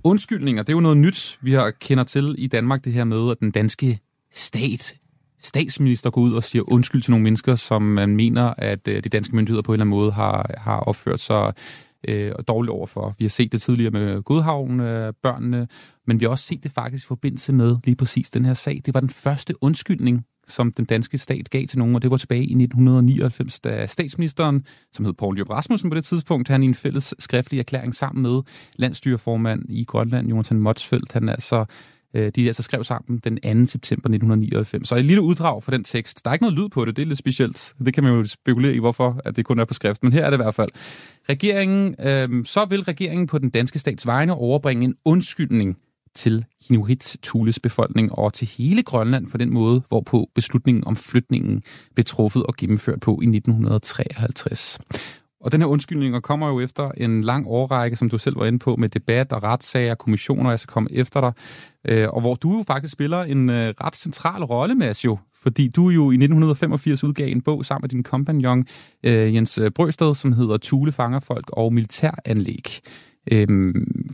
[0.03, 3.31] Undskyldninger, det er jo noget nyt, vi har kender til i Danmark, det her med,
[3.31, 3.99] at den danske
[4.31, 4.95] stat,
[5.39, 9.09] statsminister går ud og siger undskyld til nogle mennesker, som man mener, at øh, de
[9.09, 11.53] danske myndigheder på en eller anden måde har, har opført sig
[12.07, 13.15] øh, dårligt overfor.
[13.19, 15.67] Vi har set det tidligere med Godhavn, øh, børnene,
[16.07, 18.81] men vi har også set det faktisk i forbindelse med lige præcis den her sag.
[18.85, 22.17] Det var den første undskyldning, som den danske stat gav til nogen, og det var
[22.17, 26.65] tilbage i 1999, da statsministeren, som hed Poul Jørg Rasmussen på det tidspunkt, han i
[26.65, 28.41] en fælles skriftlig erklæring sammen med
[28.75, 31.65] landstyreformand i Grønland, Jonathan Motsfeldt, han altså
[32.13, 33.71] øh, de altså skrev sammen den 2.
[33.71, 34.89] september 1999.
[34.89, 36.25] Så et lille uddrag for den tekst.
[36.25, 37.73] Der er ikke noget lyd på det, det er lidt specielt.
[37.85, 40.25] Det kan man jo spekulere i, hvorfor at det kun er på skrift, men her
[40.25, 40.69] er det i hvert fald.
[41.29, 45.77] Regeringen, øh, så vil regeringen på den danske stats vegne overbringe en undskyldning
[46.15, 51.63] til Inuit Thules befolkning og til hele Grønland på den måde, hvorpå beslutningen om flytningen
[51.95, 54.79] blev truffet og gennemført på i 1953.
[55.43, 58.59] Og den her undskyldning kommer jo efter en lang årrække, som du selv var inde
[58.59, 61.33] på, med debat og retssager, kommissioner, jeg skal komme efter dig,
[61.87, 65.69] øh, og hvor du jo faktisk spiller en øh, ret central rolle, Mads, jo, fordi
[65.75, 68.65] du jo i 1985 udgav en bog sammen med din kompagnon
[69.05, 72.81] øh, Jens Brøsted, som hedder Tule, Fangerfolk og Militæranlæg.
[73.31, 74.09] Øhm,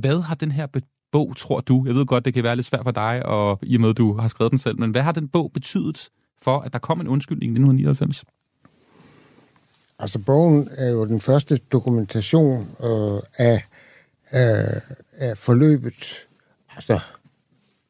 [0.00, 0.66] hvad har den her
[1.14, 1.84] bog, tror du?
[1.86, 3.96] Jeg ved godt, det kan være lidt svært for dig, og i og med, at
[3.96, 6.08] du har skrevet den selv, men hvad har den bog betydet
[6.42, 8.24] for, at der kom en undskyldning i 1999?
[9.98, 13.64] Altså, bogen er jo den første dokumentation øh, af,
[14.34, 14.80] øh,
[15.16, 16.26] af forløbet.
[16.76, 17.00] Altså,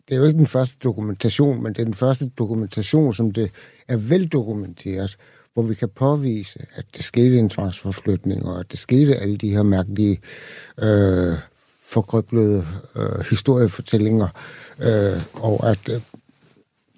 [0.08, 3.50] det er jo ikke den første dokumentation, men det er den første dokumentation, som det
[3.88, 5.16] er veldokumenteret,
[5.54, 9.50] hvor vi kan påvise, at det skete en tvangsforflytning, og at det skete alle de
[9.50, 10.20] her mærkelige
[10.82, 11.38] øh,
[11.94, 14.28] forgrøblede øh, historiefortællinger,
[14.78, 16.00] øh, og at, øh,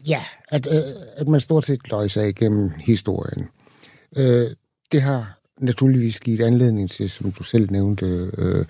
[0.08, 0.82] ja, at, øh,
[1.16, 3.48] at man stort set løg sig igennem historien.
[4.16, 4.50] Øh,
[4.92, 8.06] det har naturligvis givet anledning til, som du selv nævnte,
[8.38, 8.64] øh,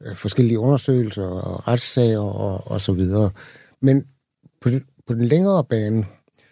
[0.00, 3.30] øh forskellige undersøgelser og retssager og, og så videre.
[3.80, 4.04] Men
[4.60, 6.04] på, den, på den længere bane,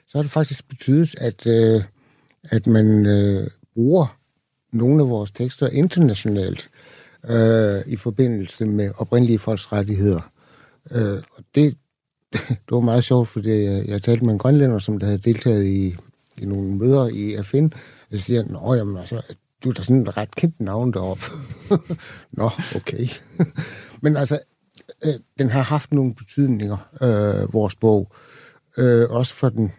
[0.09, 1.83] så har det faktisk betydet, at, øh,
[2.51, 4.17] at man øh, bruger
[4.73, 10.31] nogle af vores tekster internationalt øh, Øh, i forbindelse med oprindelige folks rettigheder.
[10.91, 11.75] Øh, og det,
[12.49, 15.65] det var meget sjovt, fordi jeg, jeg talte med en grønlænder, som der havde deltaget
[15.65, 15.97] i,
[16.39, 17.69] i nogle møder i FN,
[18.11, 19.23] jeg siger, nå, jamen, altså,
[19.65, 21.23] du er da sådan et ret kendt navn deroppe.
[22.39, 23.05] nå, okay.
[24.03, 24.39] Men altså,
[25.05, 28.13] øh, den har haft nogle betydninger, øh, vores bog.
[28.79, 29.73] Øh, også for den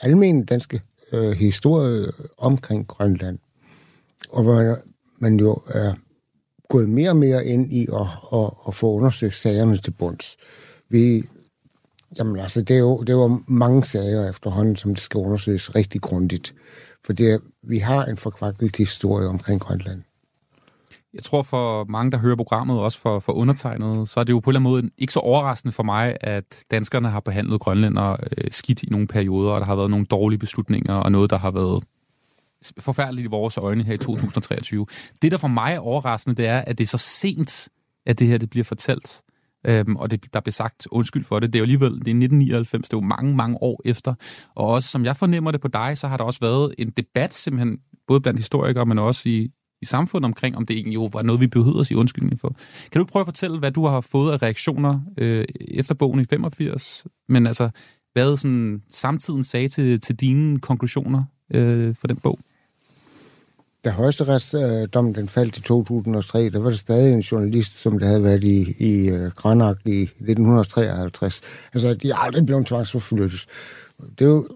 [0.00, 0.80] almindelige danske
[1.12, 2.06] øh, historie
[2.38, 3.38] omkring Grønland.
[4.30, 4.76] Og hvor
[5.18, 5.94] man jo er
[6.68, 10.36] gået mere og mere ind i at, at, at få undersøgt sagerne til bunds.
[10.88, 11.22] Vi,
[12.18, 15.74] jamen altså, det er, jo, det er jo mange sager efterhånden, som det skal undersøges
[15.74, 16.54] rigtig grundigt.
[17.04, 20.02] For det, vi har en forkvaklet historie omkring Grønland.
[21.14, 24.40] Jeg tror for mange, der hører programmet, også for, for undertegnet, så er det jo
[24.40, 28.12] på en eller anden måde ikke så overraskende for mig, at danskerne har behandlet grønlænder
[28.12, 31.38] øh, skidt i nogle perioder, og der har været nogle dårlige beslutninger, og noget, der
[31.38, 31.84] har været
[32.78, 34.86] forfærdeligt i vores øjne her i 2023.
[35.22, 37.68] Det, der for mig er overraskende, det er, at det er så sent,
[38.06, 39.22] at det her det bliver fortalt.
[39.66, 41.52] Øhm, og det, der blev sagt undskyld for det.
[41.52, 44.14] Det er jo alligevel, det er 1999, det er jo mange, mange år efter.
[44.54, 47.34] Og også, som jeg fornemmer det på dig, så har der også været en debat
[47.34, 49.50] simpelthen, både blandt historikere, men også i,
[49.82, 52.48] i samfundet omkring, om det egentlig jo var noget, vi behøvede at sige undskyldning for.
[52.92, 56.20] Kan du ikke prøve at fortælle, hvad du har fået af reaktioner øh, efter bogen
[56.20, 57.06] i 85?
[57.28, 57.70] Men altså,
[58.12, 62.38] hvad sådan, samtiden sagde til, til dine konklusioner øh, for den bog?
[63.84, 68.24] Da højesteretsdommen den faldt i 2003, der var der stadig en journalist, som der havde
[68.24, 71.40] været i, i øh, uh, Grønnak i 1953.
[71.72, 73.46] Altså, de er aldrig blevet tvangsforflyttet.
[74.18, 74.48] Det er jo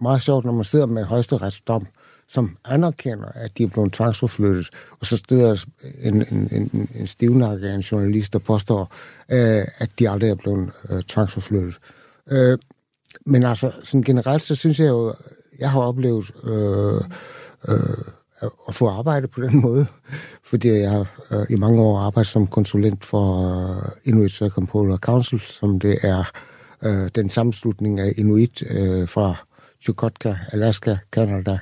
[0.00, 1.86] meget sjovt, når man sidder med højesteretsdom,
[2.28, 4.68] som anerkender, at de er blevet tvangsforflyttet,
[5.00, 5.64] og så steder
[6.02, 8.92] en, en, en, en stivnakke af en journalist, der påstår,
[9.32, 11.78] uh, at de aldrig er blevet øh, uh, tvangsforflyttet.
[12.32, 12.58] Uh,
[13.26, 15.14] men altså, sådan generelt, så synes jeg jo,
[15.58, 17.00] jeg har oplevet uh,
[17.68, 18.19] uh,
[18.68, 19.86] at få arbejde på den måde,
[20.42, 23.24] fordi jeg har øh, i mange år arbejdet som konsulent for
[23.76, 26.24] øh, Inuit Circumpolar Council, som det er
[26.84, 29.34] øh, den sammenslutning af Inuit øh, fra
[29.80, 31.58] Chukotka, Alaska, Canada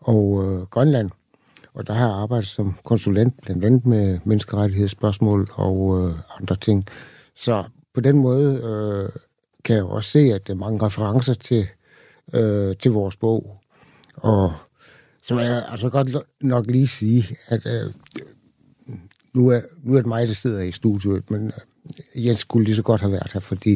[0.00, 1.10] og øh, Grønland.
[1.74, 6.84] Og der har jeg arbejdet som konsulent, blandt andet med menneskerettighedsspørgsmål og øh, andre ting.
[7.36, 7.64] Så
[7.94, 9.20] på den måde øh,
[9.64, 11.66] kan jeg også se, at der er mange referencer til,
[12.34, 13.56] øh, til vores bog.
[14.16, 14.52] Og
[15.28, 17.92] så må jeg altså godt nok lige sige, at øh,
[19.34, 22.76] nu, er, nu er det mig, der sidder i studiet, men øh, Jens skulle lige
[22.76, 23.72] så godt have været her, fordi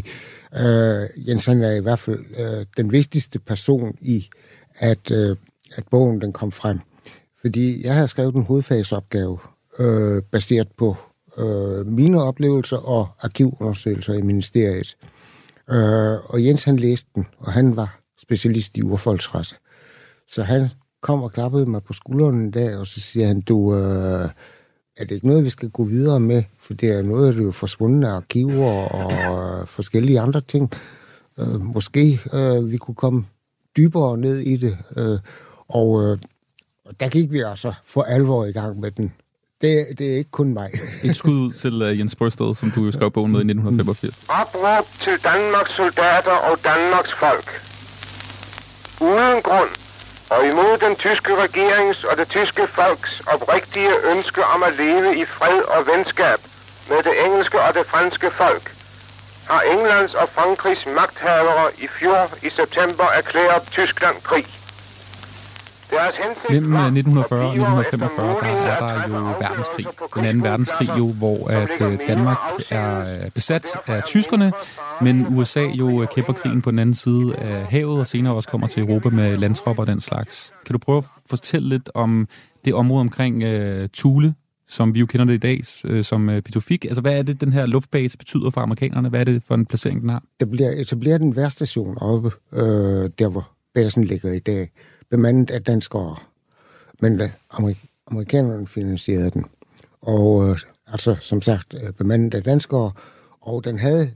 [0.56, 4.28] øh, Jens han er i hvert fald øh, den vigtigste person i,
[4.78, 5.36] at, øh,
[5.76, 6.80] at bogen den kom frem.
[7.40, 9.38] Fordi jeg har skrevet en hovedfagsopgave
[9.78, 10.96] øh, baseret på
[11.38, 14.96] øh, mine oplevelser og arkivundersøgelser i ministeriet.
[15.70, 19.58] Øh, og Jens han læste den, og han var specialist i urfolksret.
[20.28, 20.68] Så han
[21.02, 24.28] kom og klappede mig på skulderen en dag, og så siger han, du, øh,
[24.96, 26.42] er det ikke noget, vi skal gå videre med?
[26.60, 30.70] For det er noget, der er forsvundne arkiver og øh, forskellige andre ting.
[31.38, 33.26] Øh, måske øh, vi kunne komme
[33.76, 34.76] dybere ned i det.
[34.96, 35.18] Øh,
[35.68, 36.18] og øh,
[37.00, 39.12] der gik vi altså for alvor i gang med den.
[39.60, 40.68] Det, det er ikke kun mig.
[41.04, 44.18] Et skud ud til uh, Jens Brøsted, som du jo skrev bogen med i 1985.
[44.28, 47.48] Opråb til Danmarks soldater og Danmarks folk.
[49.00, 49.81] Uden grund
[50.34, 55.24] og imod den tyske regerings og det tyske folks oprigtige ønske om at leve i
[55.24, 56.40] fred og venskab
[56.88, 58.72] med det engelske og det franske folk,
[59.48, 64.61] har Englands og Frankrigs magthavere i fjor i september erklæret Tyskland krig.
[66.50, 68.28] Mellem var øh, 1940 og at bidrage efter 1945,
[68.78, 69.86] der er der jo verdenskrig.
[70.14, 72.38] Den anden verdenskrig jo, hvor at øh, Danmark
[72.70, 74.52] er øh, besat af tyskerne,
[75.00, 78.66] men USA jo kæmper krigen på den anden side af havet, og senere også kommer
[78.66, 80.52] til Europa med landtropper og den slags.
[80.66, 82.28] Kan du prøve at fortælle lidt om
[82.64, 84.34] det område omkring øh, Thule,
[84.68, 86.84] som vi jo kender det i dag øh, som øh, Pitofik?
[86.84, 89.08] Altså, hvad er det, den her luftbase betyder for amerikanerne?
[89.08, 90.22] Hvad er det for en placering, den har?
[90.40, 94.70] Der bliver etableret en værstation oppe, øh, der hvor basen ligger i dag,
[95.12, 96.16] bemandet af danskere.
[97.00, 97.20] Men
[97.50, 99.44] amerik- amerikanerne finansierede den.
[100.00, 102.92] Og øh, altså, som sagt, øh, bemandet af danskere.
[103.40, 104.10] Og den havde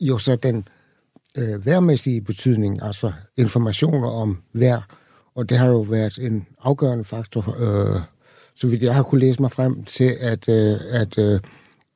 [0.00, 0.68] jo så den
[1.38, 4.80] øh, værmæssige betydning, altså informationer om vejr.
[5.34, 8.00] Og det har jo været en afgørende faktor, øh,
[8.56, 11.40] så vidt jeg har kunne læse mig frem til, at, øh, at, øh,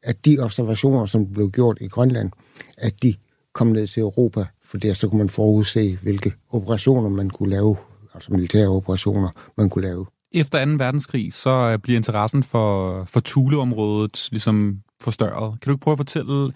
[0.02, 2.30] at de observationer, som blev gjort i Grønland,
[2.78, 3.14] at de
[3.52, 7.76] kom ned til Europa, for der så kunne man forudse, hvilke operationer man kunne lave,
[8.16, 10.06] altså militære operationer, man kunne lave.
[10.32, 10.70] Efter 2.
[10.70, 15.60] verdenskrig, så øh, bliver interessen for, for Thule-området ligesom forstørret.
[15.60, 16.52] Kan du ikke prøve at fortælle,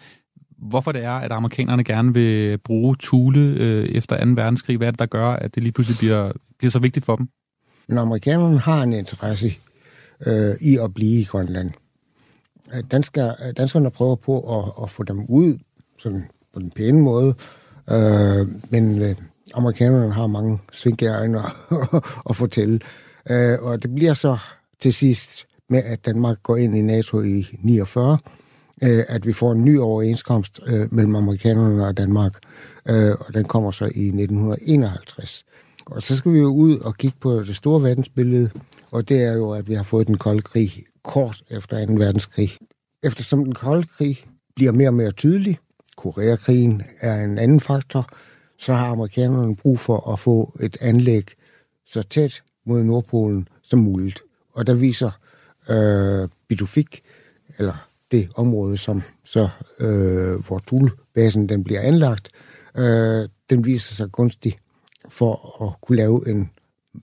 [0.58, 4.30] hvorfor det er, at amerikanerne gerne vil bruge Thule øh, efter 2.
[4.30, 4.76] verdenskrig?
[4.76, 7.28] Hvad er det, der gør, at det lige pludselig bliver, bliver så vigtigt for dem?
[7.88, 9.50] Men amerikanerne har en interesse
[10.26, 11.70] øh, i at blive i Grønland.
[12.74, 15.58] Øh, Dansker, øh, danskerne prøver på at, at få dem ud
[15.98, 17.34] sådan på den pæne måde,
[17.90, 19.16] øh, men øh,
[19.54, 21.52] amerikanerne har mange svinkeøjne at,
[22.30, 22.80] at fortælle.
[23.30, 24.38] Øh, og det bliver så
[24.80, 28.18] til sidst med, at Danmark går ind i NATO i 49,
[28.82, 32.32] øh, at vi får en ny overenskomst øh, mellem amerikanerne og Danmark,
[32.88, 35.44] øh, og den kommer så i 1951.
[35.86, 38.50] Og så skal vi jo ud og kigge på det store verdensbillede,
[38.90, 40.72] og det er jo, at vi har fået den kolde krig
[41.04, 41.92] kort efter 2.
[41.92, 42.50] verdenskrig.
[43.02, 44.18] Eftersom den kolde krig
[44.56, 45.58] bliver mere og mere tydelig,
[45.96, 48.06] Koreakrigen er en anden faktor,
[48.60, 51.30] så har amerikanerne brug for at få et anlæg
[51.86, 54.22] så tæt mod Nordpolen som muligt.
[54.52, 55.10] Og der viser
[55.70, 57.02] øh, Bitufik,
[57.58, 59.48] eller det område, som så,
[59.80, 62.28] øh, hvor Thule-basen den bliver anlagt,
[62.78, 64.56] øh, den viser sig gunstig
[65.10, 66.50] for at kunne lave en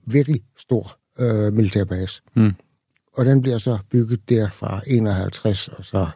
[0.06, 2.22] virkelig stor øh, militærbase.
[2.36, 2.54] Mm.
[3.12, 6.06] Og den bliver så bygget der fra 51, og så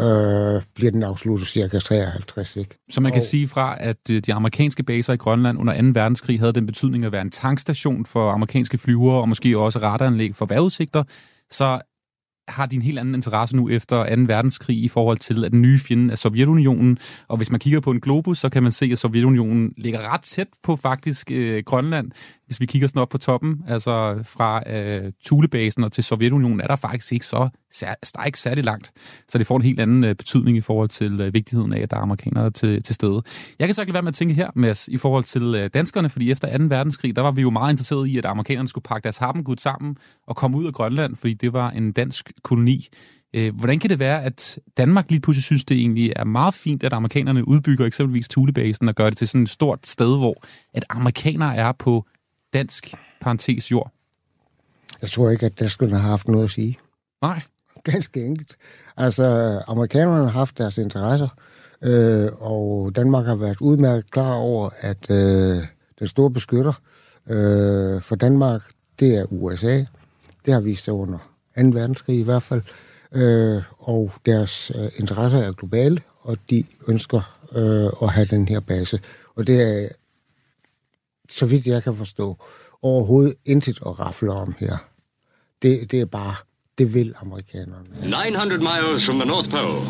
[0.00, 2.78] øh, bliver den afsluttet cirka 53, ikke?
[2.90, 5.88] Så man kan Og- sige fra, at øh, de amerikanske baser i Grønland under 2.
[5.94, 10.34] verdenskrig havde den betydning at være en tankstation for amerikanske flyvere, og måske også radaranlæg
[10.34, 11.02] for vejrudsigter,
[11.50, 11.80] så
[12.48, 14.22] har de en helt anden interesse nu efter 2.
[14.26, 16.98] verdenskrig i forhold til, at den nye fjende er Sovjetunionen.
[17.28, 20.20] Og hvis man kigger på en globus, så kan man se, at Sovjetunionen ligger ret
[20.22, 22.10] tæt på faktisk øh, Grønland.
[22.46, 26.66] Hvis vi kigger sådan op på toppen, altså fra øh, Thulebasen og til Sovjetunionen, er
[26.66, 27.48] der faktisk ikke så
[27.80, 28.92] der er ikke særlig langt.
[29.28, 31.90] Så det får en helt anden øh, betydning i forhold til øh, vigtigheden af, at
[31.90, 33.22] der er amerikanere til, til stede.
[33.58, 35.70] Jeg kan så ikke lade være med at tænke her, Mads, i forhold til øh,
[35.74, 36.64] danskerne, fordi efter 2.
[36.64, 39.96] verdenskrig, der var vi jo meget interesserede i, at amerikanerne skulle pakke deres harpengud sammen
[40.26, 42.86] og komme ud af Grønland, fordi det var en dansk koloni.
[43.36, 46.84] Øh, hvordan kan det være, at Danmark lige pludselig synes, det egentlig er meget fint,
[46.84, 50.34] at amerikanerne udbygger eksempelvis Thulebasen og gør det til sådan et stort sted, hvor
[50.74, 52.06] at amerikanere er på
[52.54, 53.92] dansk parentes jord?
[55.02, 56.78] Jeg tror ikke, at danskerne har haft noget at sige.
[57.22, 57.40] Nej.
[57.84, 58.56] Ganske enkelt.
[58.96, 59.24] Altså,
[59.66, 61.28] amerikanerne har haft deres interesser,
[61.82, 65.66] øh, og Danmark har været udmærket klar over, at øh,
[65.98, 66.72] den store beskytter
[67.30, 68.62] øh, for Danmark,
[69.00, 69.84] det er USA.
[70.44, 71.62] Det har vist sig under 2.
[71.62, 72.62] verdenskrig i hvert fald.
[73.12, 78.60] Øh, og deres øh, interesser er globale, og de ønsker øh, at have den her
[78.60, 79.00] base.
[79.34, 79.88] Og det er,
[81.28, 82.36] så vidt jeg kan forstå,
[82.82, 84.76] overhovedet intet at rafle om her.
[85.62, 86.34] Det, det er bare,
[86.78, 87.86] det vil amerikanerne.
[88.02, 89.80] 900 miles from the North Pole,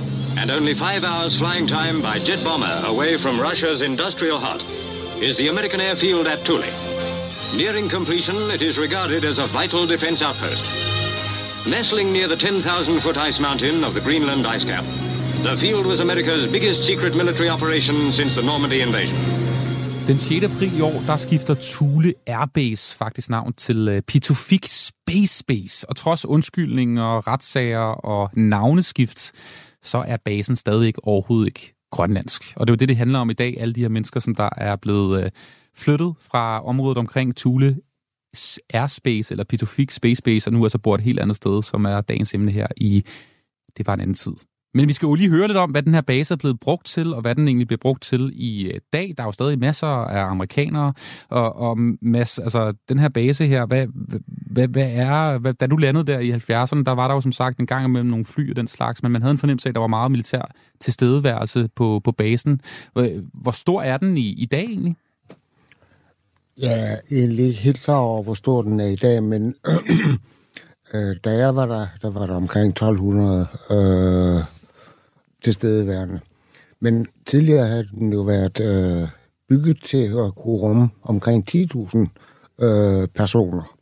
[0.40, 4.62] and only five hours flying time by jet bomber away from Russia's industrial heart,
[5.26, 6.70] is the American airfield at Thule.
[7.60, 10.64] Nearing completion, it is regarded as a vital defense outpost.
[11.66, 14.84] Nestling near the 10,000 foot ice mountain of the Greenland ice cap,
[15.42, 19.16] the field was America's biggest secret military operation since the Normandy invasion.
[20.06, 20.44] Den 6.
[20.44, 25.88] april i år, der skifter Thule Airbase faktisk navn til øh, Pitofix Pitufik Space Base.
[25.88, 29.32] Og trods undskyldninger, retssager og navneskift,
[29.82, 32.42] så er basen stadig overhovedet ikke grønlandsk.
[32.56, 33.56] Og det er jo det, det handler om i dag.
[33.60, 35.30] Alle de her mennesker, som der er blevet øh,
[35.76, 37.76] flyttet fra området omkring Thule
[38.74, 42.00] Airspace, eller Pitufik Space Base, og nu altså bor et helt andet sted, som er
[42.00, 43.04] dagens emne her i
[43.76, 44.34] Det var en anden tid.
[44.74, 46.86] Men vi skal jo lige høre lidt om, hvad den her base er blevet brugt
[46.86, 49.14] til, og hvad den egentlig bliver brugt til i øh, dag.
[49.16, 50.92] Der er jo stadig masser af amerikanere,
[51.28, 53.86] og, og mass, altså, den her base her, hvad,
[54.52, 57.32] hvad, hvad er, hvad, da du landede der i 70'erne, der var der jo som
[57.32, 59.70] sagt en gang imellem nogle fly og den slags, men man havde en fornemmelse af,
[59.70, 60.42] at der var meget militær
[60.80, 62.60] tilstedeværelse på, på basen.
[62.92, 64.96] Hvor, hvor stor er den i, i dag egentlig?
[66.62, 69.54] Jeg er egentlig ikke helt klar over, hvor stor den er i dag, men
[70.94, 74.44] øh, da jeg var der, der var der omkring 1200 øh,
[75.44, 76.20] tilstedeværende.
[76.80, 79.08] Men tidligere havde den jo været øh,
[79.48, 81.98] bygget til at kunne rumme omkring 10.000
[82.64, 83.76] øh, personer.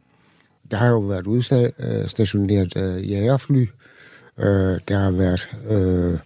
[0.70, 3.66] Der har jo været udstationeret øh, øh jægerfly,
[4.38, 6.18] øh, der har været øh,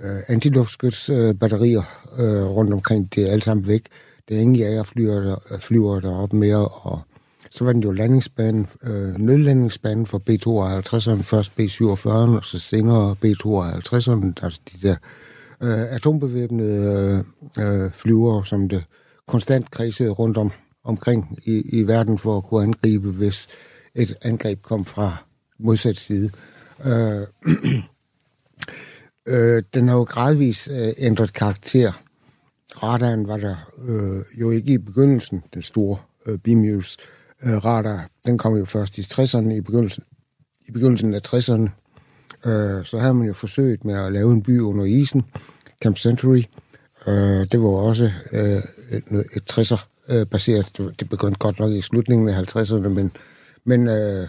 [0.00, 1.82] øh, antiluftskytsbatterier
[2.18, 3.14] øh, rundt omkring.
[3.14, 3.82] Det er alt sammen væk.
[4.28, 7.00] Det er ingen jægerflyver der, øh, flyver deroppe mere, og
[7.50, 14.32] så var den jo landingsbanen, øh, nødlandingsbanen for B-52'eren, først B-47'eren, og så senere B-52'eren,
[14.42, 14.96] altså de der
[15.60, 17.24] øh, atombevæbnede
[17.58, 18.84] øh, øh flyver, som det
[19.26, 20.50] konstant kredsede rundt om,
[20.84, 23.48] omkring i, i verden for at kunne angribe, hvis
[23.94, 25.16] et angreb kom fra
[25.58, 26.30] modsat side.
[26.86, 27.26] Øh,
[29.32, 31.92] øh, den har jo gradvist øh, ændret karakter.
[32.82, 33.56] Radaren var der
[33.88, 36.98] øh, jo ikke i begyndelsen, den store øh, Beamuse
[37.42, 38.08] øh, radar.
[38.26, 40.04] Den kom jo først i 60'erne, i begyndelsen,
[40.68, 41.68] i begyndelsen af 60'erne.
[42.50, 45.24] Øh, så havde man jo forsøgt med at lave en by under isen,
[45.82, 46.42] Camp Century.
[47.06, 49.04] Øh, det var også øh, et,
[49.36, 50.80] et 60'er-baseret.
[50.80, 53.12] Øh, det begyndte godt nok i slutningen af 50'erne, men,
[53.64, 54.28] men øh,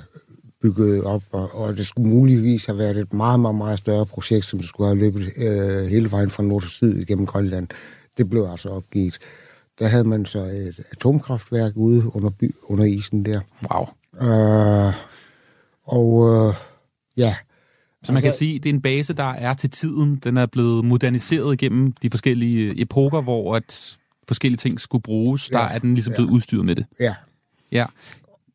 [0.62, 4.46] bygget op, og, og det skulle muligvis have været et meget, meget, meget større projekt,
[4.46, 7.68] som skulle have løbet øh, hele vejen fra nord til syd igennem Grønland.
[8.18, 9.20] Det blev altså opgivet.
[9.80, 13.40] Der havde man så et atomkraftværk ude under, by, under isen der.
[13.74, 13.88] Wow.
[14.30, 14.94] Øh,
[15.84, 16.54] og øh,
[17.18, 17.36] ja,
[18.04, 20.16] Så man kan sige, det er en base, der er til tiden.
[20.24, 25.50] Den er blevet moderniseret gennem de forskellige epoker, hvor at forskellige ting skulle bruges.
[25.50, 26.16] Der Ja, er den ligesom ja.
[26.18, 26.86] blevet udstyret med det.
[27.00, 27.16] ja.
[27.72, 27.86] Ja.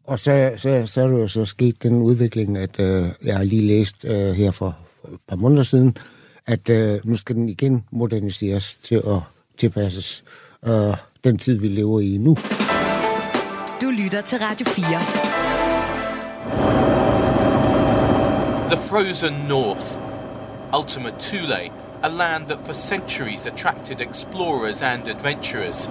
[0.06, 3.44] Og så, så, så er der jo så sket den udvikling, at øh, jeg har
[3.44, 5.96] lige læst øh, her for, for et par måneder siden,
[6.46, 9.20] at øh, nu skal den igen moderniseres til at
[9.58, 10.24] tilpasses
[10.66, 12.36] øh, den tid, vi lever i nu.
[13.80, 14.84] Du lytter til Radio 4.
[18.68, 19.98] The frozen north.
[20.72, 21.70] Ultima Thule,
[22.02, 25.88] a land that for centuries attracted explorers and adventurers,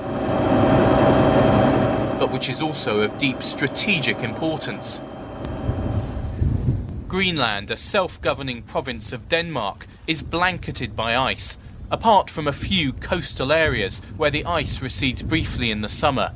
[2.19, 5.01] but which is also of deep strategic importance.
[7.07, 11.57] Greenland, a self governing province of Denmark, is blanketed by ice,
[11.93, 16.29] apart from a few coastal areas where the ice recedes briefly in the summer.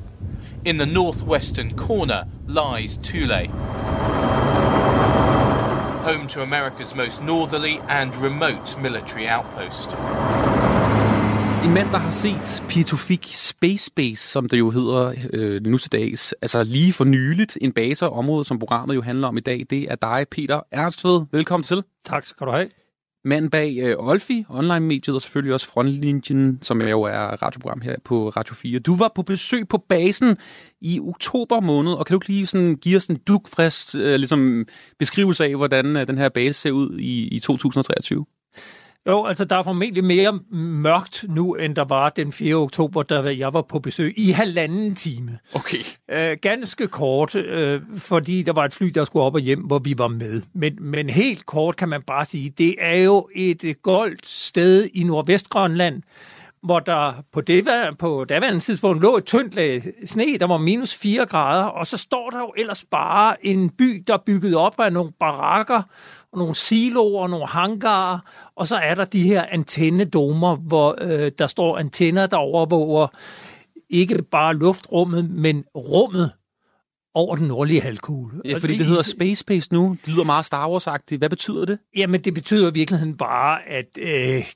[0.66, 3.48] In the northwestern corner lies Thule,
[6.10, 9.98] home to America's most northerly and remote military outpost.
[11.66, 15.92] En mand, der har set Pitufik Space Base, som det jo hedder øh, nu til
[15.92, 19.42] dags, altså lige for nyligt, en base og område, som programmet jo handler om i
[19.42, 21.26] dag, det er dig, Peter Ernstved.
[21.32, 21.84] Velkommen til.
[22.06, 22.70] Tak skal du have.
[23.28, 28.30] Manden bag øh, Olfi, online-mediet, og selvfølgelig også Frontlinjen, som jo er radioprogram her på
[28.30, 28.80] Radio 4.
[28.80, 30.38] Du var på besøg på basen
[30.82, 34.66] i oktober måned, og kan du ikke lige sådan give os en dugfrist øh, ligesom
[35.00, 38.26] beskrivelse af, hvordan øh, den her base ser ud i, i 2023?
[39.08, 42.56] Jo, altså der er formentlig mere mørkt nu, end der var den 4.
[42.56, 45.40] oktober, da jeg var på besøg i halvanden time.
[45.56, 45.78] Okay.
[46.12, 49.80] Øh, ganske kort, øh, fordi der var et fly, der skulle op og hjem, hvor
[49.80, 50.42] vi var med.
[50.54, 55.04] Men, men helt kort kan man bare sige, det er jo et goldt sted i
[55.04, 56.04] Nordvestgrønland,
[56.64, 57.68] hvor der på, det,
[58.00, 61.98] på daværende tidspunkt lå et tyndt lag sne, der var minus 4 grader, og så
[61.98, 65.82] står der jo ellers bare en by, der er bygget op af nogle barakker,
[66.32, 68.20] og nogle siloer, og nogle hangarer,
[68.56, 73.08] og så er der de her antennedomer, hvor øh, der står antenner, der overvåger
[73.90, 76.32] ikke bare luftrummet, men rummet
[77.14, 78.42] over den nordlige halvkugle.
[78.46, 79.98] Ja, fordi det hedder Space Base nu.
[80.06, 81.18] Det lyder meget Star Wars-agtigt.
[81.18, 81.80] Hvad betyder det?
[81.96, 84.52] Jamen, det betyder i virkeligheden bare, at øh,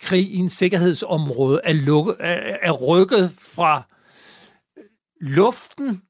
[0.00, 3.82] krigens sikkerhedsområde er, lukket, er, er rykket fra
[5.20, 6.02] luften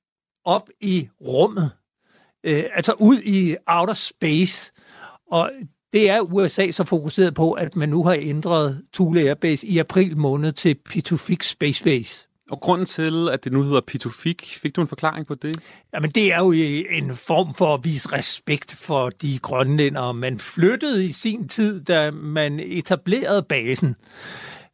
[0.44, 1.70] op i rummet.
[2.44, 4.72] Øh, altså ud i outer space.
[5.32, 5.50] Og
[5.92, 9.78] det er USA så fokuseret på, at man nu har ændret Thule Air Base i
[9.78, 12.26] april måned til Pitufik Space Base.
[12.50, 15.58] Og grunden til, at det nu hedder Pitufik, fik du en forklaring på det?
[15.94, 16.52] Jamen, det er jo
[16.90, 22.10] en form for at vise respekt for de grønlændere, man flyttede i sin tid, da
[22.10, 23.96] man etablerede basen.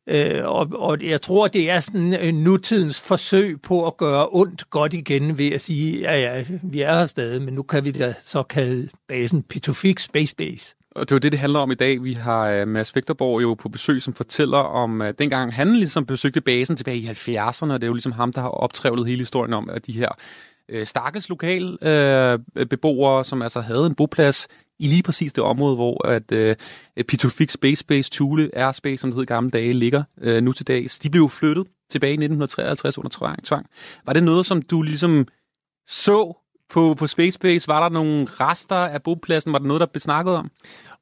[0.09, 4.71] Øh, og, og jeg tror, det er sådan en nutidens forsøg på at gøre ondt
[4.71, 7.91] godt igen ved at sige, ja ja, vi er her stadig, men nu kan vi
[7.91, 10.75] da så kalde basen Pitufik Space Base.
[10.91, 12.03] Og det er jo det, det handler om i dag.
[12.03, 16.07] Vi har øh, Mads Vægterborg jo på besøg, som fortæller om uh, dengang han ligesom
[16.07, 19.19] besøgte basen tilbage i 70'erne, og det er jo ligesom ham, der har optrævlet hele
[19.19, 20.09] historien om, at de her
[20.69, 24.49] Øh, stakkels lokal øh, beboere, som altså havde en boplads
[24.79, 26.57] i lige præcis det område, hvor at øh,
[27.09, 30.67] Pitufik Space Base, Thule Airspace, som det hed i gamle dage, ligger øh, nu til
[30.67, 30.99] dags.
[30.99, 33.67] De blev flyttet tilbage i 1953 under tvang.
[34.07, 35.27] Var det noget, som du ligesom
[35.87, 36.35] så
[36.71, 37.69] på, på Space Base?
[37.69, 39.53] Var der nogle rester af bopladsen?
[39.53, 40.51] Var der noget, der blev snakket om?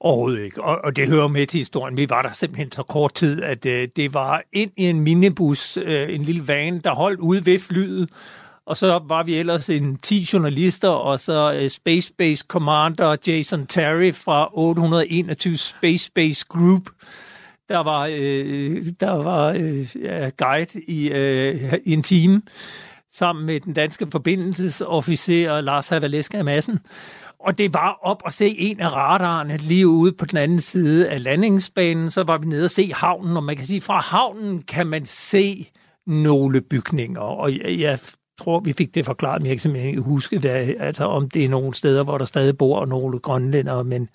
[0.01, 1.97] Overhovedet ikke, og, og det hører med til historien.
[1.97, 5.77] Vi var der simpelthen så kort tid, at øh, det var ind i en minibus,
[5.77, 8.09] øh, en lille van, der holdt ude ved flyet,
[8.67, 13.67] og så var vi ellers en 10 journalister, og så øh, Space Base Commander Jason
[13.67, 16.83] Terry fra 821 Space Base Group,
[17.69, 22.43] der var, øh, der var øh, guide i, øh, i en time,
[23.13, 26.79] sammen med den danske forbindelsesofficer Lars Havaleska Madsen.
[27.41, 31.09] Og det var op at se en af radarerne lige ude på den anden side
[31.09, 32.11] af landingsbanen.
[32.11, 35.07] Så var vi nede og se havnen, og man kan sige, fra havnen kan man
[35.07, 35.71] se
[36.07, 37.21] nogle bygninger.
[37.21, 37.99] Og jeg, jeg
[38.39, 41.45] tror, vi fik det forklaret, men jeg kan simpelthen ikke huske, hvad, altså, om det
[41.45, 44.09] er nogle steder, hvor der stadig bor nogle grønlændere, men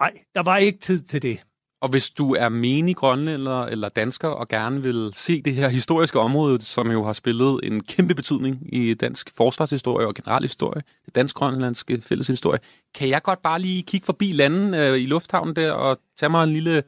[0.00, 1.44] nej, der var ikke tid til det.
[1.80, 6.20] Og hvis du er menig grønlænder eller dansker og gerne vil se det her historiske
[6.20, 11.14] område, som jo har spillet en kæmpe betydning i dansk forsvarshistorie og generel historie, det
[11.14, 12.60] dansk-grønlandske øh, fælles historie,
[12.94, 16.44] kan jeg godt bare lige kigge forbi landen øh, i lufthavnen der og tage mig
[16.44, 16.82] en lille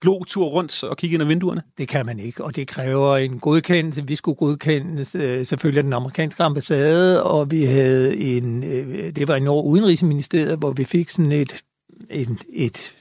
[0.00, 1.62] glotur rundt og kigge ind ad vinduerne?
[1.78, 4.06] Det kan man ikke, og det kræver en godkendelse.
[4.06, 9.36] Vi skulle godkende øh, selvfølgelig den amerikanske ambassade, og vi havde en, øh, det var
[9.36, 11.62] i Norge Udenrigsministeriet, hvor vi fik sådan et,
[12.10, 12.94] en, et,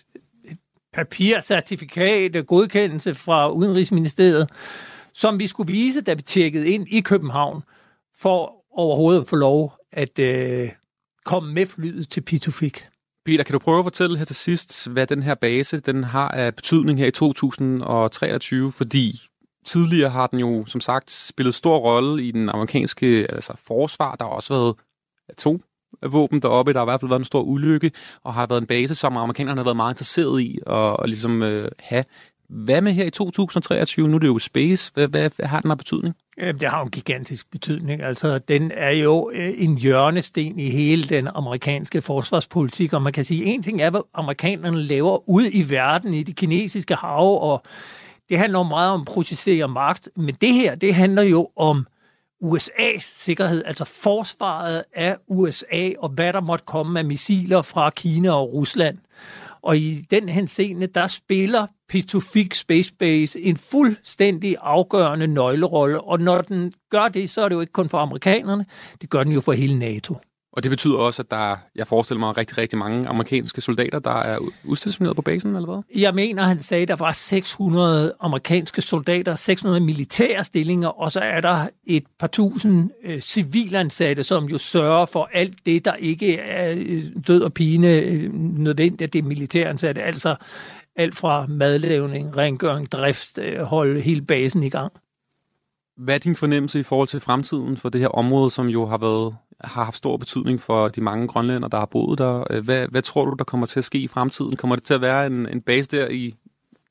[0.44, 0.56] et
[0.94, 4.50] papircertifikat, øh, godkendelse fra Udenrigsministeriet,
[5.14, 7.64] som vi skulle vise, da vi tjekkede ind i København,
[8.18, 10.70] for overhovedet at få lov at øh,
[11.26, 12.86] komme med flyet til Pitufik.
[13.26, 16.28] Peter, kan du prøve at fortælle her til sidst, hvad den her base den har
[16.28, 18.72] af betydning her i 2023?
[18.72, 19.22] Fordi
[19.66, 24.16] tidligere har den jo, som sagt, spillet stor rolle i den amerikanske altså forsvar.
[24.16, 24.76] Der har også været
[25.38, 25.60] to
[26.08, 26.74] våben deroppe.
[26.74, 27.92] Der har i hvert fald været en stor ulykke,
[28.24, 31.44] og har været en base, som amerikanerne har været meget interesseret i at, at ligesom,
[31.44, 32.06] øh, have.
[32.50, 34.08] Hvad med her i 2023?
[34.08, 34.92] Nu er det jo space.
[34.94, 36.16] Hvad, hvad, hvad har den af betydning?
[36.38, 38.02] Det har en gigantisk betydning.
[38.02, 43.26] Altså, den er jo øh, en hjørnesten i hele den amerikanske forsvarspolitik, og man kan
[43.26, 47.64] sige, en ting er, hvad amerikanerne laver ud i verden, i det kinesiske hav, og
[48.30, 51.88] det handler meget om at processere magt, men det her, det handler jo om
[52.44, 58.32] USA's sikkerhed, altså forsvaret af USA, og hvad der måtte komme af missiler fra Kina
[58.32, 58.98] og Rusland.
[59.62, 66.02] Og i den henseende, der spiller Pitufik Space Base en fuldstændig afgørende nøglerolle.
[66.02, 68.66] Og når den gør det, så er det jo ikke kun for amerikanerne,
[69.02, 70.16] det gør den jo for hele NATO.
[70.60, 74.12] Og det betyder også, at der, jeg forestiller mig, rigtig, rigtig mange amerikanske soldater, der
[74.12, 75.84] er udstationeret på basen, eller hvad?
[75.96, 81.20] Jeg mener, han sagde, at der var 600 amerikanske soldater, 600 militære stillinger, og så
[81.20, 86.38] er der et par tusind øh, civilansatte, som jo sørger for alt det, der ikke
[86.38, 90.02] er øh, død og pine øh, nødvendigt, at det er militæransatte.
[90.02, 90.36] Altså
[90.96, 94.94] alt fra madlavning, rengøring, drift, øh, holde hele basen i gang.
[96.00, 98.98] Hvad er din fornemmelse i forhold til fremtiden for det her område, som jo har
[98.98, 102.44] været har haft stor betydning for de mange grønlænder, der har boet der.
[102.50, 104.56] Øh, hvad, hvad tror du, der kommer til at ske i fremtiden?
[104.56, 106.36] Kommer det til at være en, en base der i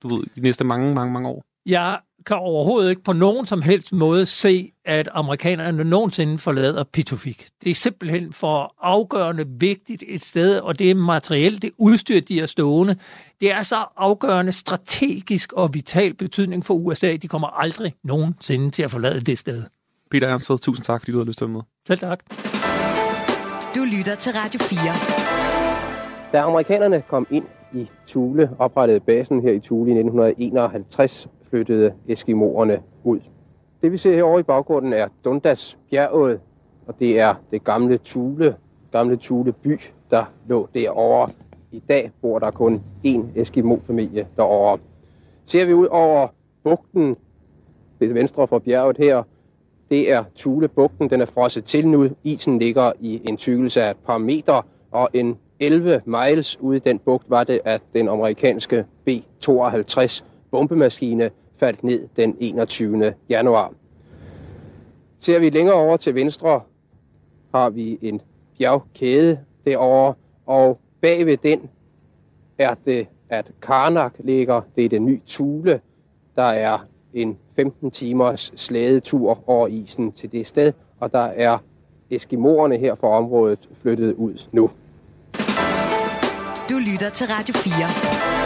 [0.02, 1.44] du ved, de næste mange, mange, mange år?
[1.66, 7.46] Jeg kan overhovedet ikke på nogen som helst måde se, at amerikanerne nogensinde forlader Pitufik.
[7.64, 12.40] Det er simpelthen for afgørende vigtigt et sted, og det er materielt, det udstyr, de
[12.40, 12.96] er stående.
[13.40, 17.16] Det er så afgørende strategisk og vital betydning for USA.
[17.16, 19.62] De kommer aldrig nogensinde til at forlade det sted.
[20.10, 21.60] Peter Ernsted, tusind tak, fordi du har lyst til at med.
[21.86, 22.20] Selv tak.
[23.74, 26.32] Du lytter til Radio 4.
[26.32, 27.44] Da amerikanerne kom ind
[27.74, 33.20] i Thule, oprettede basen her i Thule i 1951, flyttede Eskimoerne ud.
[33.82, 36.40] Det vi ser herovre i baggrunden er Dundas bjerget,
[36.86, 38.56] og det er det gamle Tule,
[38.92, 39.80] gamle Tule by,
[40.10, 41.30] der lå derovre.
[41.72, 44.78] I dag bor der kun én Eskimo-familie derovre.
[45.46, 46.28] Ser vi ud over
[46.64, 47.16] bugten
[47.98, 49.22] ved venstre for bjerget her,
[49.90, 51.10] det er Tulebugten.
[51.10, 52.08] Den er frosset til nu.
[52.24, 56.80] Isen ligger i en tykkelse af et par meter, og en 11 miles ude i
[56.80, 63.14] den bugt var det, at den amerikanske B-52 bombemaskine faldt ned den 21.
[63.28, 63.72] januar.
[65.18, 66.60] Ser vi længere over til venstre,
[67.54, 68.20] har vi en
[68.58, 70.14] bjergkæde derovre,
[70.46, 71.70] og bagved den
[72.58, 74.60] er det, at Karnak ligger.
[74.76, 75.80] Det er det nye Tule,
[76.36, 76.78] Der er
[77.14, 81.58] en 15 timers slædetur over isen til det sted, og der er
[82.10, 84.70] eskimoerne her fra området flyttet ud nu.
[86.70, 88.37] Du lytter til Radio 4.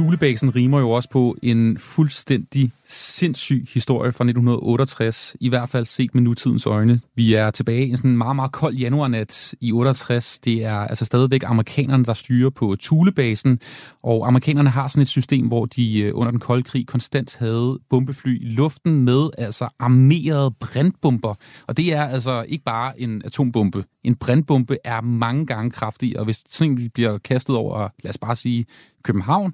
[0.00, 6.14] Sulebæksen rimer jo også på en fuldstændig sindssyg historie fra 1968, i hvert fald set
[6.14, 7.00] med nutidens øjne.
[7.16, 10.38] Vi er tilbage i en sådan meget, meget kold januarnat i 68.
[10.38, 13.60] Det er altså stadigvæk amerikanerne, der styrer på Thulebasen,
[14.02, 17.78] og amerikanerne har sådan et system, hvor de øh, under den kolde krig konstant havde
[17.90, 21.34] bombefly i luften med altså armerede brandbomber.
[21.68, 23.84] Og det er altså ikke bare en atombombe.
[24.04, 28.18] En brandbombe er mange gange kraftig, og hvis sådan en bliver kastet over, lad os
[28.18, 28.64] bare sige,
[29.04, 29.52] København,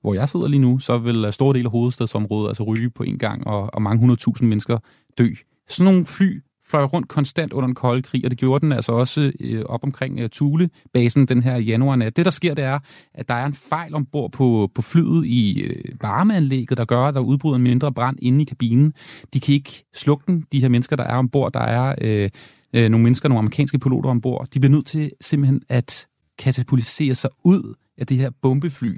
[0.00, 3.18] hvor jeg sidder lige nu, så vil store dele af hovedstadsområdet altså ryge på en
[3.18, 4.78] gang, og, og mange hundredtusind mennesker
[5.18, 5.28] dø.
[5.68, 6.40] Sådan nogle fly
[6.70, 9.84] fløj rundt konstant under den kolde krig, og det gjorde den altså også øh, op
[9.84, 12.16] omkring øh, Thule-basen den her januar nat.
[12.16, 12.78] Det, der sker, det er,
[13.14, 17.14] at der er en fejl ombord på, på flyet i øh, varmeanlægget, der gør, at
[17.14, 18.92] der udbryder en mindre brand inde i kabinen.
[19.34, 21.52] De kan ikke slukke den, de her mennesker, der er ombord.
[21.52, 22.30] Der er øh,
[22.74, 24.46] øh, nogle mennesker, nogle amerikanske piloter ombord.
[24.54, 26.06] De bliver nødt til simpelthen at
[26.38, 28.96] katapultisere sig ud af det her bombefly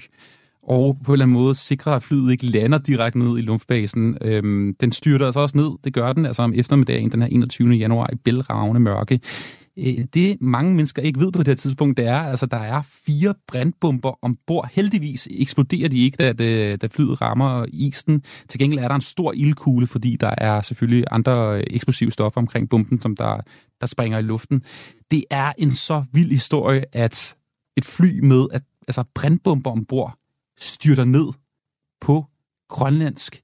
[0.62, 4.18] og på en eller anden måde sikrer, at flyet ikke lander direkte ned i luftbasen.
[4.20, 7.70] Øhm, den styrter altså også ned, det gør den altså om eftermiddagen, den her 21.
[7.70, 9.20] januar i bælragende mørke.
[9.78, 12.82] Øh, det mange mennesker ikke ved på det her tidspunkt, det er, altså der er
[13.06, 14.68] fire brandbomber ombord.
[14.72, 18.22] Heldigvis eksploderer de ikke, da, da flyet rammer isen.
[18.48, 22.40] Til gengæld er der en stor ildkugle, fordi der er selvfølgelig andre øh, eksplosive stoffer
[22.40, 23.40] omkring bomben, som der,
[23.80, 24.62] der springer i luften.
[25.10, 27.36] Det er en så vild historie, at
[27.76, 30.19] et fly med at, altså brandbomber ombord
[30.60, 31.26] styrter ned
[32.00, 32.24] på
[32.68, 33.42] grønlandsk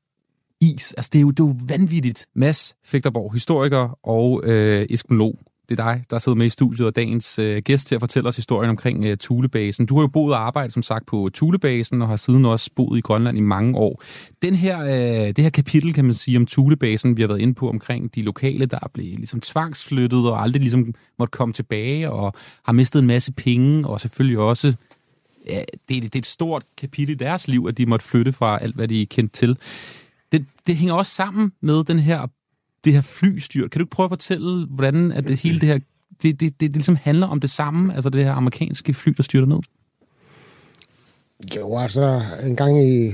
[0.60, 0.92] is.
[0.92, 2.26] Altså, det er jo, det er jo vanvittigt.
[2.34, 5.38] Mads Fægterborg, historiker og øh, eskolog.
[5.68, 8.28] Det er dig, der sidder med i studiet og dagens øh, gæst til at fortælle
[8.28, 9.86] os historien omkring øh, Thulebasen.
[9.86, 12.98] Du har jo boet og arbejdet, som sagt, på Thulebasen og har siden også boet
[12.98, 14.02] i Grønland i mange år.
[14.42, 17.54] Den her, øh, det her kapitel, kan man sige, om Thulebasen, vi har været inde
[17.54, 22.10] på omkring de lokale, der er blevet ligesom tvangsflyttet og aldrig ligesom måtte komme tilbage
[22.10, 22.32] og
[22.64, 24.76] har mistet en masse penge og selvfølgelig også
[25.46, 28.58] ja, det, det er et stort kapitel i deres liv, at de måtte flytte fra
[28.62, 29.58] alt, hvad de er kendt til.
[30.32, 32.26] Det, det hænger også sammen med den her,
[32.84, 33.68] det her flystyr.
[33.68, 35.78] Kan du ikke prøve at fortælle, hvordan at det hele det her,
[36.22, 39.22] det, det, det, det ligesom handler om det samme, altså det her amerikanske fly, der
[39.22, 39.58] styrter ned?
[41.56, 43.12] Jo, altså en gang i,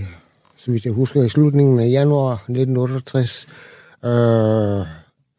[0.57, 3.47] så vidt jeg husker, i slutningen af januar 1968,
[4.05, 4.87] øh,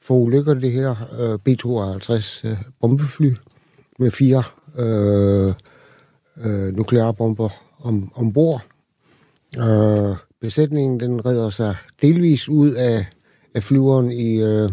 [0.02, 3.32] forulykker det her øh, B-52 øh, bombefly
[4.00, 4.44] med fire
[4.80, 5.54] øh,
[6.38, 8.62] øh, nuklearbomber om, ombord.
[9.60, 13.06] Øh, besætningen den redder sig delvis ud af,
[13.56, 14.70] af flyveren i, øh,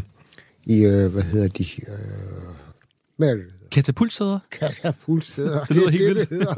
[0.64, 1.64] i øh, hvad hedder de?
[1.92, 2.54] Øh,
[3.16, 3.44] hvad er det?
[3.70, 4.38] Katapultsæder?
[4.50, 5.64] Katapultsæder.
[5.64, 6.48] Det lyder det, helt det, det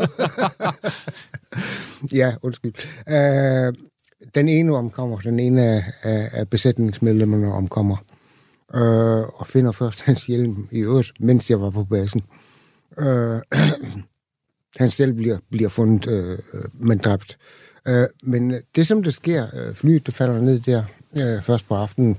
[2.21, 2.73] ja, undskyld.
[3.09, 3.75] Øh,
[4.35, 7.97] den ene omkommer, den ene af, af, af besætningsmedlemmerne omkommer,
[8.75, 12.23] øh, og finder først hans hjelm i øvrigt, mens jeg var på basen.
[12.99, 13.41] Øh,
[14.77, 17.39] han selv bliver, bliver fundet, øh, øh men dræbt.
[17.89, 20.83] Øh, men øh, det, som der sker, øh, flyet, der falder ned der
[21.17, 22.19] øh, først på aftenen,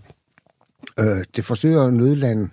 [0.99, 2.49] øh, det forsøger at nødlande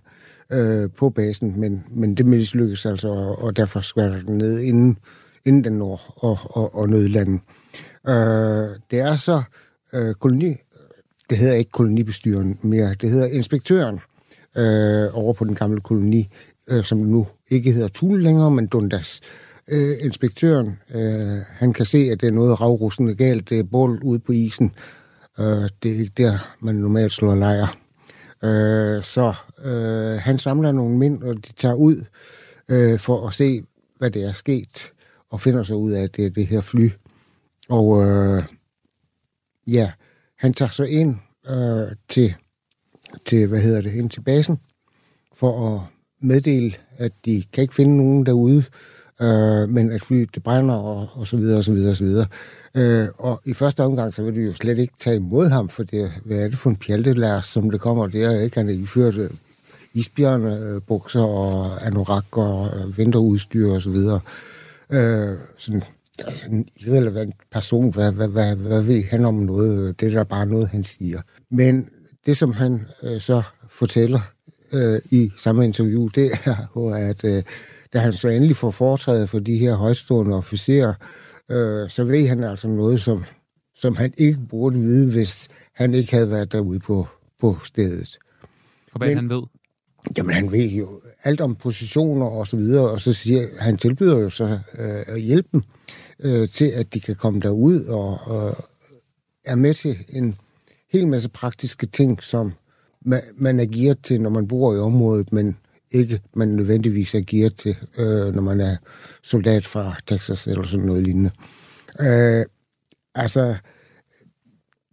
[0.53, 4.99] øh, på basen, men, men det mislykkes altså, og, og derfor skvatter den ned, inden,
[5.45, 7.41] inden den når og, og, og nødlande.
[8.09, 9.43] Øh, det er så
[9.93, 10.57] øh, koloni,
[11.31, 14.01] det hedder ikke kolonibestyren mere, det hedder inspektøren
[14.57, 16.29] øh, over på den gamle koloni,
[16.71, 19.21] øh, som nu ikke hedder Thule længere, men Dundas.
[19.23, 23.51] Øh, Øh, inspektøren, øh, han kan se, at det er noget ravrustende galt.
[23.51, 24.73] Det er bål ude på isen.
[25.41, 27.77] Øh, det er ikke der, man normalt slår lejr.
[28.45, 29.35] Øh, så
[29.65, 32.05] øh, han samler nogle mænd, og de tager ud
[32.69, 33.63] øh, for at se,
[33.99, 34.93] hvad det er sket,
[35.31, 36.91] og finder sig ud af, at det er det her fly.
[37.69, 38.43] Og øh,
[39.67, 39.93] ja,
[40.39, 41.17] han tager så ind
[41.51, 42.35] øh, til,
[43.27, 44.59] til, hvad hedder det, ind til basen,
[45.35, 45.83] for at
[46.23, 48.65] meddele, at de kan ikke finde nogen derude, øh,
[49.23, 52.05] øh, men at flyet det brænder og, og så videre og så videre og så
[52.05, 52.27] videre.
[52.75, 55.83] Øh, og i første omgang, så vil du jo slet ikke tage imod ham, for
[55.83, 58.57] det, hvad er det for en pjaltelærer, som det kommer der, ikke?
[58.57, 59.31] Han er iført øh,
[59.95, 64.21] isbjørnebukser øh, og anorak og øh, vinterudstyr og så videre.
[64.91, 65.83] Øh, sådan,
[66.27, 70.01] altså en irrelevant person, hvad, hvad, hvad, hvad ved han om noget?
[70.01, 71.21] Det er da bare noget, han siger.
[71.51, 71.89] Men
[72.27, 74.21] det, som han øh, så fortæller
[74.73, 77.43] øh, i samme interview, det er at øh,
[77.93, 80.95] da han så endelig får foretrædet for de her højstående officerer,
[81.51, 83.25] øh, så ved han altså noget, som,
[83.75, 87.07] som han ikke burde vide, hvis han ikke havde været derude på,
[87.41, 88.19] på stedet.
[88.93, 89.43] Og hvad Men, han ved?
[90.17, 94.19] Jamen, han ved jo alt om positioner og så videre, og så siger han tilbyder
[94.19, 95.63] jo så øh, at hjælpe dem
[96.21, 98.57] øh, til, at de kan komme derud og, og
[99.45, 100.39] er med til en
[100.93, 102.53] hel masse praktiske ting, som
[103.05, 105.57] man, man er gearet til, når man bor i området, men
[105.91, 108.77] ikke man nødvendigvis er gearet til, øh, når man er
[109.23, 111.31] soldat fra Texas eller sådan noget lignende.
[112.01, 112.45] Øh,
[113.15, 113.57] Altså,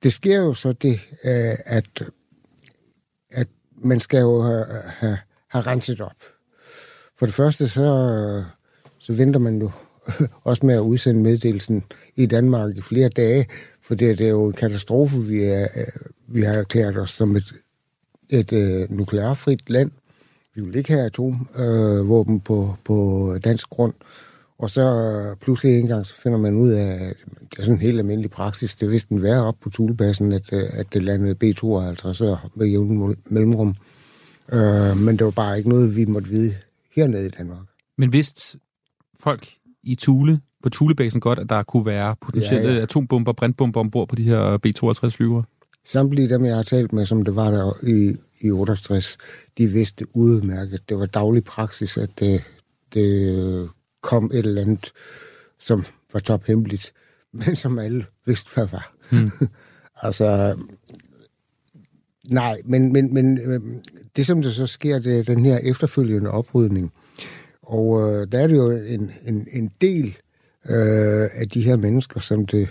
[0.03, 2.03] det sker jo så det, øh, at,
[3.31, 3.47] at
[3.83, 5.17] man skal jo have, have,
[5.47, 6.23] have renset op.
[7.19, 8.43] For det første, så,
[8.99, 9.71] så venter man jo
[10.43, 11.83] også med at udsende meddelelsen
[12.15, 13.45] i Danmark i flere dage,
[13.81, 15.17] for det, det er jo en katastrofe.
[15.17, 17.53] Vi, er, øh, vi har erklæret os som et,
[18.29, 19.91] et øh, nuklearfrit land.
[20.57, 23.93] Vi vil ikke have atomvåben øh, på, på dansk grund.
[24.59, 27.15] Og så pludselig en gang, så finder man ud af, at
[27.51, 28.75] det er sådan en helt almindelig praksis.
[28.75, 32.67] Det er vist en værre op på Tulebassen, at, øh, at det landede B-52 med
[32.67, 33.75] jævn mellemrum.
[34.53, 36.53] Øh, men det var bare ikke noget, vi måtte vide
[36.95, 37.65] hernede i Danmark.
[37.97, 38.59] Men vidste
[39.19, 39.47] folk
[39.83, 42.81] i Tule, på Tulebasen godt, at der kunne være potentielle ja, ja.
[42.81, 45.43] atombomber, brandbomber ombord på de her B-52 flyver?
[45.87, 49.17] Samtlige dem, jeg har talt med, som det var der i, i 68,
[49.57, 50.89] de vidste udmærket.
[50.89, 52.43] Det var daglig praksis, at det,
[52.93, 53.69] det
[54.01, 54.91] kom et eller andet,
[55.59, 55.83] som
[56.13, 56.93] var tophemmeligt,
[57.39, 58.91] men som alle vidste, hvad var.
[59.11, 59.31] Mm.
[60.07, 60.57] altså,
[62.29, 63.61] nej, men, men, men øh,
[64.15, 66.93] det, som der så sker, det er den her efterfølgende oprydning.
[67.61, 70.17] Og øh, der er det jo en, en, en del
[70.69, 72.69] øh, af de her mennesker, som det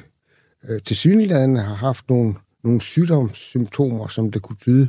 [0.68, 2.34] øh, til synligheden har haft nogle,
[2.66, 4.88] nogle sygdomssymptomer, som det kunne tyde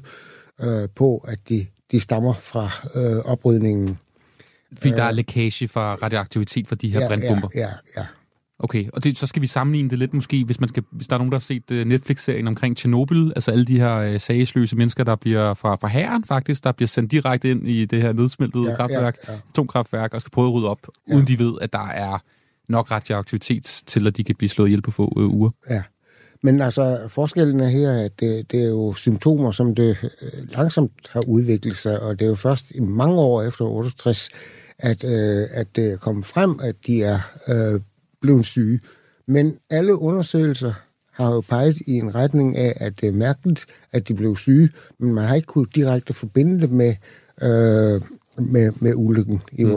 [0.63, 3.99] øh, på, at de, de stammer fra øh, oprydningen
[4.77, 7.47] fordi der er lækage fra radioaktivitet fra de her ja, brandbomber?
[7.55, 7.67] Ja, ja,
[7.97, 8.05] ja.
[8.59, 11.13] Okay, og det, så skal vi sammenligne det lidt måske, hvis, man skal, hvis der
[11.13, 14.75] er nogen, der har set uh, Netflix-serien omkring Tjernobyl, altså alle de her uh, sagesløse
[14.75, 18.13] mennesker, der bliver fra, fra herren faktisk, der bliver sendt direkte ind i det her
[18.13, 19.39] nedsmeltede ja, kraftværk, ja, ja.
[19.49, 21.15] atomkraftværk, og skal prøve at rydde op, ja.
[21.15, 22.17] uden de ved, at der er
[22.69, 25.49] nok radioaktivitet til, at de kan blive slået ihjel på få uh, uger.
[25.69, 25.81] Ja.
[26.43, 29.97] Men altså, forskellen er her, at det, det er jo symptomer, som det
[30.49, 34.29] langsomt har udviklet sig, og det er jo først i mange år efter 68,
[34.79, 37.81] at, øh, at det er kommet frem, at de er øh,
[38.21, 38.79] blevet syge.
[39.27, 40.73] Men alle undersøgelser
[41.11, 44.69] har jo peget i en retning af, at det er mærkeligt, at de blev syge,
[44.99, 46.95] men man har ikke kunnet direkte forbinde det med,
[47.41, 48.01] øh,
[48.37, 49.71] med, med ulykken i mm.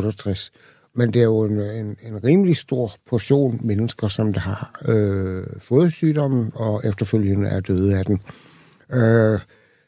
[0.94, 0.94] 68.
[0.94, 5.46] Men det er jo en, en, en rimelig stor portion mennesker, som der har øh,
[5.60, 8.20] fået sygdommen, og efterfølgende er døde af den.
[8.92, 9.40] Øh,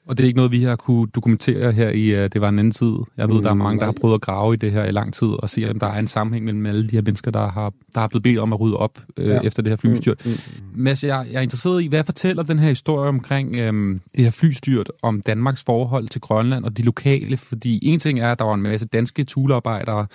[0.07, 2.59] og det er ikke noget, vi har kunne dokumentere her i, uh, det var en
[2.59, 2.93] anden tid.
[3.17, 5.15] Jeg ved, der er mange, der har prøvet at grave i det her i lang
[5.15, 7.73] tid, og se, om der er en sammenhæng mellem alle de her mennesker, der har,
[7.95, 9.41] der har blevet bedt om at rydde op uh, ja.
[9.41, 10.27] efter det her flystyrt.
[10.27, 10.37] Mm, mm,
[10.73, 10.83] mm.
[10.83, 14.31] Mads, jeg, jeg er interesseret i, hvad fortæller den her historie omkring um, det her
[14.31, 17.37] flystyrt, om Danmarks forhold til Grønland og de lokale?
[17.37, 20.07] Fordi en ting er, at der var en masse danske tulearbejdere,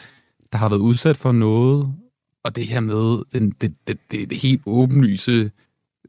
[0.52, 1.94] der har været udsat for noget,
[2.44, 5.52] og det her med den, det, det, det, det helt åbenlyse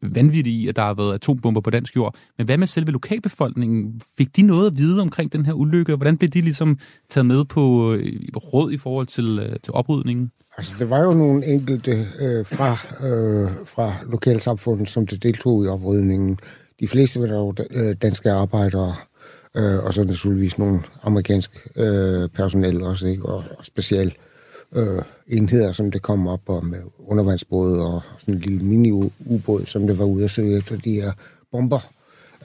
[0.03, 2.17] vanvittige i, at der har været atombomber på dansk jord.
[2.39, 4.01] Men hvad med selve lokalbefolkningen?
[4.19, 5.97] Fik de noget at vide omkring den her ulykke?
[5.97, 6.79] Hvordan blev de ligesom
[7.09, 10.31] taget med på øh, råd i forhold til, øh, til oprydningen?
[10.59, 12.73] Altså, det var jo nogle enkelte øh, fra,
[13.07, 16.39] øh, fra lokalsamfundet, som det deltog i oprydningen.
[16.81, 18.95] De fleste var jo øh, danske arbejdere,
[19.57, 23.27] øh, og så naturligvis nogle amerikanske øh, personel også, ikke?
[23.27, 24.15] Og, og specielt
[24.73, 29.87] øh, enheder, som det kom op og med undervandsbåde og sådan en lille mini-ubåd, som
[29.87, 31.13] det var ude at søge efter de her
[31.53, 31.93] bomber,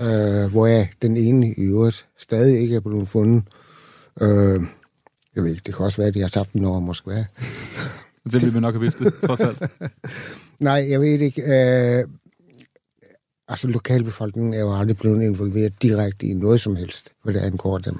[0.01, 3.43] øh, hvor jeg den ene i øvrigt stadig ikke er blevet fundet.
[4.21, 4.61] Øh,
[5.36, 7.13] jeg ved ikke, det kan også være, at de har tabt den over Moskva.
[8.24, 9.63] det ville vi nok have vidst det, trods alt.
[10.59, 11.41] Nej, jeg ved ikke.
[11.41, 12.07] Øh,
[13.47, 17.78] altså, lokalbefolkningen er jo aldrig blevet involveret direkte i noget som helst, hvad det angår
[17.78, 17.95] dem.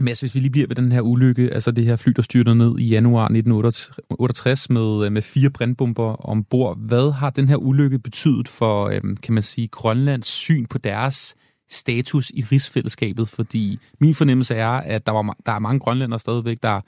[0.00, 2.54] Mads, hvis vi lige bliver ved den her ulykke, altså det her fly, der styrter
[2.54, 6.78] ned i januar 1968 med, øh, med fire brandbomber ombord.
[6.78, 11.34] Hvad har den her ulykke betydet for, øh, kan man sige, Grønlands syn på deres
[11.70, 13.28] status i rigsfællesskabet?
[13.28, 16.80] Fordi min fornemmelse er, at der, var, der er mange grønlændere stadigvæk, der,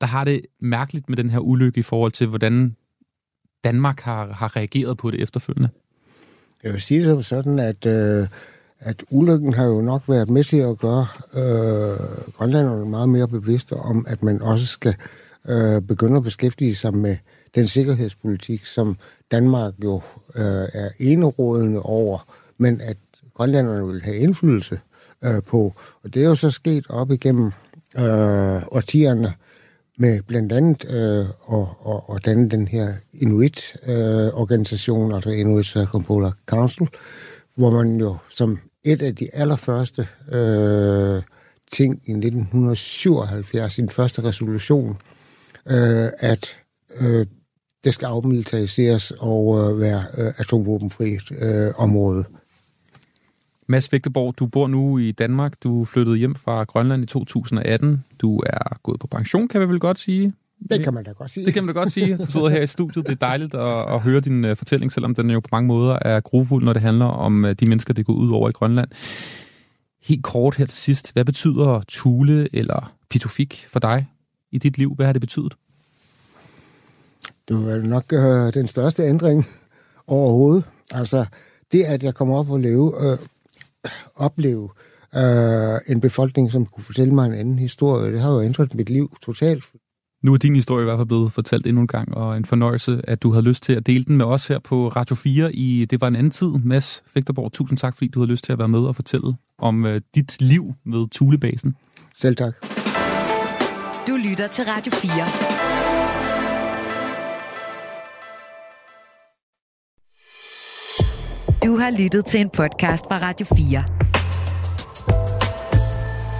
[0.00, 2.76] der har det mærkeligt med den her ulykke i forhold til, hvordan
[3.64, 5.68] Danmark har, har reageret på det efterfølgende.
[6.62, 8.28] Jeg vil sige det som sådan, at øh,
[8.80, 11.98] at ulykken har jo nok været med til at gøre øh,
[12.32, 14.94] grønlanderne meget mere bevidste om, at man også skal
[15.48, 17.16] øh, begynde at beskæftige sig med
[17.54, 18.96] den sikkerhedspolitik, som
[19.30, 20.00] Danmark jo
[20.36, 22.96] øh, er enerådende over, men at
[23.34, 24.80] grønlanderne vil have indflydelse
[25.24, 25.74] øh, på.
[26.04, 27.46] Og det er jo så sket op igennem
[27.98, 29.34] øh, årtierne
[29.98, 36.36] med blandt andet øh, at, at, at danne den her Inuit-organisation, øh, altså Inuit Circumpolar
[36.46, 36.88] Council,
[37.56, 41.22] hvor man jo som et af de allerførste øh,
[41.72, 44.96] ting i 1977, i den første resolution,
[45.70, 46.56] øh, at
[47.00, 47.26] øh,
[47.84, 52.24] det skal afmilitariseres og øh, være øh, atomvåbenfrit øh, område.
[53.68, 55.52] Mads Vægteborg, du bor nu i Danmark.
[55.62, 58.04] Du flyttede hjem fra Grønland i 2018.
[58.20, 60.32] Du er gået på pension, kan vi vel godt sige.
[60.68, 61.46] Det kan man da godt sige.
[61.46, 62.16] Det kan man da godt sige.
[62.16, 63.06] Du sidder her i studiet.
[63.06, 65.98] Det er dejligt at, at høre din uh, fortælling, selvom den jo på mange måder
[66.02, 68.88] er grufuld, når det handler om uh, de mennesker, det går ud over i Grønland.
[70.02, 71.12] Helt kort her til sidst.
[71.12, 74.06] Hvad betyder Tule eller Pitufik for dig
[74.52, 74.94] i dit liv?
[74.94, 75.54] Hvad har det betydet?
[77.48, 79.46] Det var nok øh, den største ændring
[80.06, 80.64] overhovedet.
[80.90, 81.24] Altså,
[81.72, 83.18] det at jeg kommer op og leve, øh,
[84.16, 84.68] opleve
[85.16, 88.90] øh, en befolkning, som kunne fortælle mig en anden historie, det har jo ændret mit
[88.90, 89.64] liv totalt.
[90.22, 93.00] Nu er din historie i hvert fald blevet fortalt endnu en gang, og en fornøjelse,
[93.04, 95.86] at du havde lyst til at dele den med os her på Radio 4 i
[95.90, 96.48] Det var en anden tid.
[96.64, 99.84] Mads Fægterborg, tusind tak, fordi du havde lyst til at være med og fortælle om
[99.84, 101.76] uh, dit liv med Tulebasen.
[102.14, 102.54] Selv tak.
[104.08, 105.10] Du lytter til Radio 4.
[111.64, 113.84] Du har lyttet til en podcast fra Radio 4.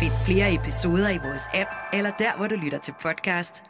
[0.00, 3.69] Find flere episoder i vores app, eller der, hvor du lytter til podcast.